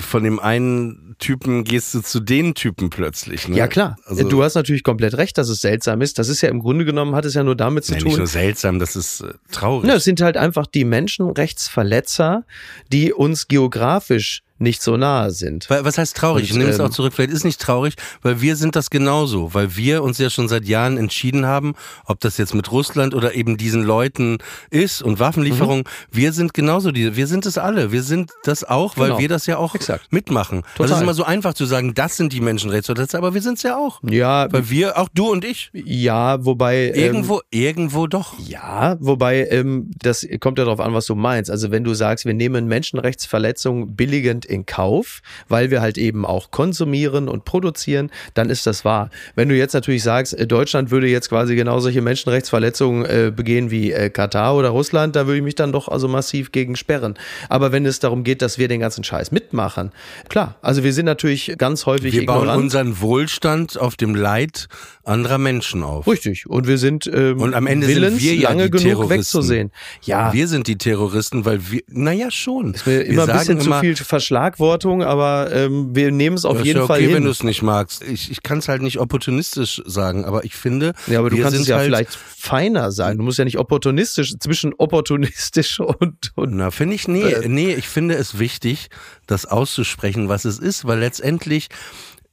[0.00, 3.48] von dem einen Typen gehst du zu den Typen plötzlich.
[3.48, 3.56] Ne?
[3.56, 6.18] Ja klar, Also, du hast natürlich komplett recht, dass es seltsam ist.
[6.18, 8.16] Das ist ja im Grunde genommen, hat es ja nur damit zu nicht tun.
[8.16, 9.88] nur seltsam, das ist äh, traurig.
[9.88, 12.44] Ja, es sind halt einfach die Menschenrechtsverletzer,
[12.92, 15.68] die uns geografisch nicht so nahe sind.
[15.70, 16.44] Weil- Was heißt traurig?
[16.44, 17.12] Und, ich nehme es ähm, auch zurück.
[17.14, 19.54] Vielleicht ist nicht traurig, weil wir sind das genauso.
[19.54, 23.34] Weil wir uns ja schon seit Jahren entschieden haben, ob das jetzt mit Russland oder
[23.34, 24.38] eben diesen Leuten
[24.70, 25.84] ist und Waffenlieferungen.
[26.10, 27.16] Wir sind genauso die.
[27.16, 27.92] Wir sind es alle.
[27.92, 29.18] Wir sind das auch, weil Genau.
[29.20, 30.12] wir das ja auch Exakt.
[30.12, 30.62] mitmachen.
[30.62, 30.96] Das Total.
[30.96, 33.76] ist immer so einfach zu sagen, das sind die Menschenrechtsverletzer, aber wir sind es ja
[33.76, 34.00] auch.
[34.02, 35.70] Ja, Weil wir, auch du und ich.
[35.72, 38.38] ja, wobei ähm, Irgendwo, irgendwo doch.
[38.38, 41.50] Ja, wobei ähm, das kommt ja darauf an, was du meinst.
[41.50, 46.50] Also wenn du sagst, wir nehmen Menschenrechtsverletzungen billigend in Kauf, weil wir halt eben auch
[46.50, 49.10] konsumieren und produzieren, dann ist das wahr.
[49.34, 53.70] Wenn du jetzt natürlich sagst, äh, Deutschland würde jetzt quasi genau solche Menschenrechtsverletzungen äh, begehen
[53.70, 57.14] wie äh, Katar oder Russland, da würde ich mich dann doch also massiv gegen sperren.
[57.48, 59.92] Aber wenn es darum geht, dass wir den ganzen Scheiß mitmachen,
[60.28, 62.62] klar, also wir sind natürlich ganz häufig Wir bauen ignorant.
[62.62, 64.68] unseren Wohlstand auf dem Leid
[65.04, 66.06] anderer Menschen auf.
[66.06, 66.46] Richtig.
[66.48, 69.70] Und wir sind ähm, Und am Ende sind willens, wir ja lange genug wegzusehen.
[70.02, 72.74] Ja, Wir sind die Terroristen, weil wir, naja schon.
[72.74, 73.96] Ist mir wir immer ein bisschen sagen zu viel
[74.38, 77.30] Verschlagwortung, aber ähm, wir nehmen es auf Das ist jeden ja Fall okay, wenn du
[77.30, 78.02] es nicht magst.
[78.02, 81.58] Ich, ich kann es halt nicht opportunistisch sagen, aber ich finde, Ja, aber du kannst
[81.58, 83.18] es ja halt, vielleicht feiner sagen.
[83.18, 87.48] Du musst ja nicht opportunistisch, zwischen opportunistisch und, und Na, finde ich, nee, Äh.
[87.48, 88.88] nee, ich finde es wichtig,
[89.26, 91.68] das auszusprechen, was es ist, weil letztendlich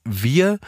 [0.04, 0.58] wir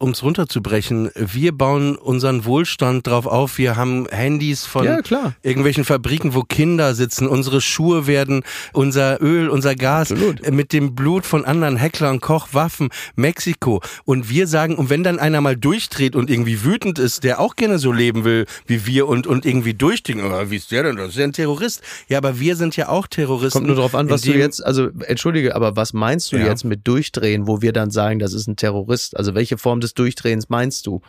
[0.00, 3.58] um es runterzubrechen, wir bauen unseren Wohlstand drauf auf.
[3.58, 4.98] Wir haben Handys von Ja,
[5.42, 7.26] irgendwelchen Fabriken, wo Kinder sitzen.
[7.28, 8.42] Unsere Schuhe werden,
[8.72, 10.50] unser Öl, unser Gas Absolut.
[10.50, 13.82] mit dem Blut von anderen Hecklern, Koch, Waffen, Mexiko.
[14.06, 17.54] Und wir sagen, und wenn dann einer mal durchdreht und irgendwie wütend ist, der auch
[17.54, 20.96] gerne so leben will wie wir und, und irgendwie durchdringt, oh, wie ist der denn?
[20.96, 21.82] Das ist ja ein Terrorist.
[22.08, 23.52] Ja, aber wir sind ja auch Terroristen.
[23.58, 26.46] kommt nur darauf an, was du jetzt, also entschuldige, aber was meinst du Ja.
[26.46, 29.14] jetzt mit Durchdrehen, wo wir dann sagen, das ist ein Terrorist?
[29.14, 31.02] Also welche Form des Durchdrehens meinst du?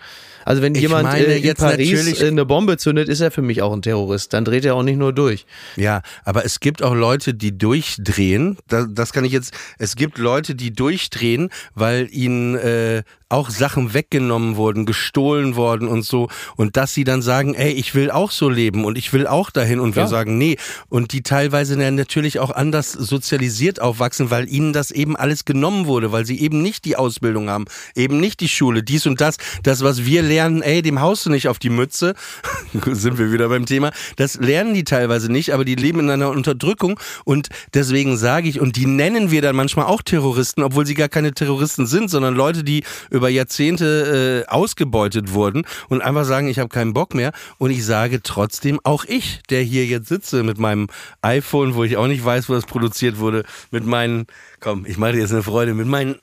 [0.46, 3.22] Also wenn Ich jemand meine äh, in jetzt Paris natürlich- äh, eine Bombe zündet, ist
[3.22, 4.34] er für mich auch ein Terrorist.
[4.34, 5.46] Dann dreht er auch nicht nur durch.
[5.76, 8.58] Ja, aber es gibt auch Leute, die durchdrehen.
[8.68, 9.54] Das, das kann ich jetzt.
[9.78, 16.04] Es gibt Leute, die durchdrehen, weil ihnen äh, auch Sachen weggenommen wurden, gestohlen worden und
[16.04, 16.28] so.
[16.58, 19.52] Und dass sie dann sagen, ey, ich will auch so leben und ich will auch
[19.52, 19.80] dahin.
[19.80, 20.08] Und wir Klar.
[20.10, 20.58] sagen, nee.
[20.90, 25.86] Und die teilweise dann natürlich auch anders sozialisiert aufwachsen, weil ihnen das eben alles genommen
[25.86, 27.66] wurde, weil sie eben nicht die Ausbildung haben,
[27.96, 29.38] eben nicht die Schule, dies und das.
[29.64, 32.16] Das, was wir lernen, ey, dem haust du nicht auf die Mütze.
[32.86, 33.92] Sind wir wieder beim Thema.
[34.16, 37.00] Das lernen die teilweise nicht, aber die leben in einer Unterdrückung.
[37.26, 41.10] Und deswegen sage ich, und die nennen wir dann manchmal auch Terroristen, obwohl sie gar
[41.10, 46.60] keine Terroristen sind, sondern Leute, die über Jahrzehnte äh, ausgebeutet wurden und einfach sagen, ich
[46.60, 47.34] habe keinen Bock mehr.
[47.58, 50.88] Und ich sage trotzdem, auch ich, der hier jetzt sitze mit meinem
[51.22, 54.28] iPhone, wo ich auch nicht weiß, wo das produziert wurde, mit meinen,
[54.62, 56.16] komm, ich mache dir jetzt eine Freude, mit meinen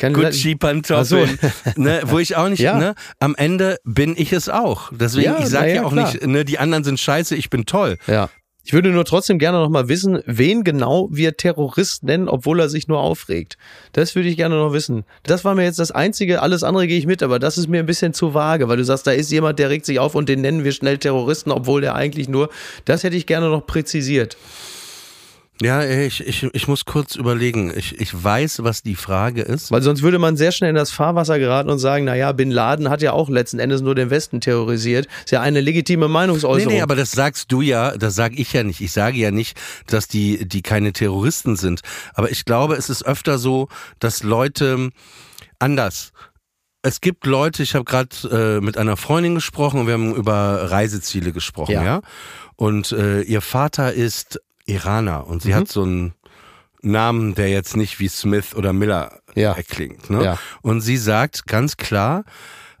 [0.00, 1.80] Gucci-Pantoffeln, so.
[1.80, 2.76] ne, wo ich auch nicht, Ja.
[2.78, 4.90] ne, am Ende bin ich es auch.
[4.92, 6.12] Deswegen, Ja, ich sage ja, ja, auch klar.
[6.12, 7.96] nicht, ne, die anderen sind scheiße, ich bin toll.
[8.06, 8.28] Ja.
[8.64, 12.68] Ich würde nur trotzdem gerne noch mal wissen, wen genau wir Terrorist nennen, obwohl er
[12.68, 13.56] sich nur aufregt.
[13.92, 15.04] Das würde ich gerne noch wissen.
[15.22, 17.78] Das war mir jetzt das Einzige, alles andere gehe ich mit, aber das ist mir
[17.78, 20.28] ein bisschen zu vage, weil du sagst, da ist jemand, der regt sich auf und
[20.28, 22.50] den nennen wir schnell Terroristen, obwohl der eigentlich nur,
[22.84, 24.36] das hätte ich gerne noch präzisiert.
[25.62, 27.72] Ja, ich, ich, ich muss kurz überlegen.
[27.74, 29.70] Ich, ich weiß, was die Frage ist.
[29.70, 32.90] Weil sonst würde man sehr schnell in das Fahrwasser geraten und sagen, naja, Bin Laden
[32.90, 35.08] hat ja auch letzten Endes nur den Westen terrorisiert.
[35.24, 36.72] Ist ja eine legitime Meinungsäußerung.
[36.72, 38.82] Nee, nee, aber das sagst du ja, das sage ich ja nicht.
[38.82, 41.80] Ich sage ja nicht, dass die, die keine Terroristen sind.
[42.12, 44.90] Aber ich glaube, es ist öfter so, dass Leute
[45.58, 46.12] anders.
[46.82, 50.70] Es gibt Leute, ich habe gerade äh, mit einer Freundin gesprochen und wir haben über
[50.70, 51.82] Reiseziele gesprochen, ja.
[51.82, 52.00] Ja.
[52.56, 56.14] Und äh, ihr Vater ist Iraner und sie hat so einen
[56.82, 59.52] Namen, der jetzt nicht wie Smith oder Miller Ja.
[59.52, 60.10] erklingt.
[60.10, 60.24] Ne?
[60.24, 60.38] Ja.
[60.62, 62.24] Und sie sagt ganz klar,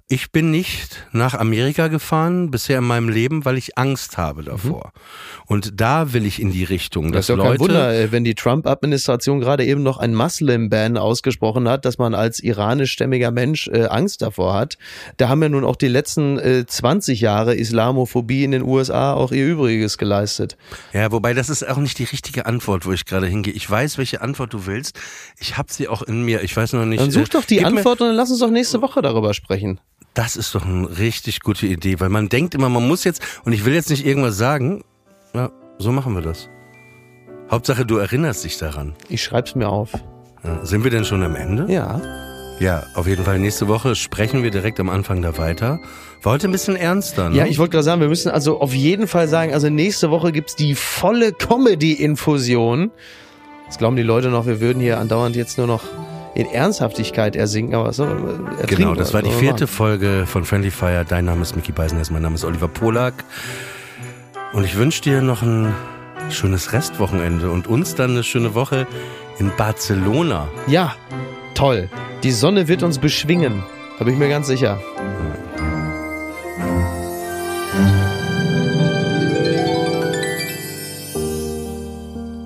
[0.08, 4.92] ich bin nicht nach Amerika gefahren bisher in meinem Leben, weil ich Angst habe davor.
[5.46, 7.12] Und da will ich in die Richtung, Mhm.
[7.12, 10.96] Das dass ist ja kein Wunder, äh, wenn die Trump-Administration gerade eben noch ein Muslim-Ban
[10.96, 14.78] ausgesprochen hat, dass man als iranischstämmiger Mensch äh, Angst davor hat.
[15.16, 19.32] Da haben ja nun auch die letzten äh, 20 Jahre Islamophobie in den USA auch
[19.32, 20.56] ihr Übriges geleistet.
[20.92, 23.54] Ja, wobei das ist auch nicht die richtige Antwort, wo ich gerade hingehe.
[23.54, 25.00] Ich weiß, welche Antwort du willst.
[25.38, 26.42] Ich habe sie auch in mir.
[26.42, 27.00] Ich weiß noch nicht.
[27.00, 29.80] Dann such äh, doch die Antwort und dann lass uns doch nächste Woche darüber sprechen.
[30.16, 33.52] Das ist doch eine richtig gute Idee, weil man denkt immer, man muss jetzt, und
[33.52, 34.82] ich will jetzt nicht irgendwas sagen.
[35.34, 36.48] Ja, so machen wir das.
[37.50, 38.94] Hauptsache, du erinnerst dich daran.
[39.10, 39.92] Ich schreib's mir auf.
[40.42, 41.70] Ja, sind wir denn schon am Ende?
[41.70, 42.00] Ja.
[42.60, 43.38] Ja, auf jeden Fall.
[43.38, 45.80] Nächste Woche sprechen wir direkt am Anfang da weiter.
[46.22, 47.36] War heute ein bisschen ernster, ne?
[47.36, 50.32] Ja, ich wollte gerade sagen, wir müssen also auf jeden Fall sagen, also nächste Woche
[50.32, 52.90] gibt's die volle Comedy-Infusion.
[53.66, 55.82] Jetzt glauben die Leute noch, wir würden hier andauernd jetzt nur noch
[56.36, 59.66] in Ernsthaftigkeit ersinken, aber so, äh, ertrinken Genau, das war die vierte.
[59.66, 61.04] Folge von Friendly Fire.
[61.08, 63.24] Dein Name ist Mickey Beisenherz, mein Name ist Oliver Polak.
[64.52, 65.74] Und ich wünsche dir noch ein
[66.28, 68.86] schönes Restwochenende und uns dann eine schöne Woche
[69.38, 70.46] in Barcelona.
[70.66, 70.94] Ja,
[71.54, 71.88] toll.
[72.22, 73.62] Die Sonne wird uns beschwingen.
[73.98, 74.78] Da bin ich mir ganz sicher.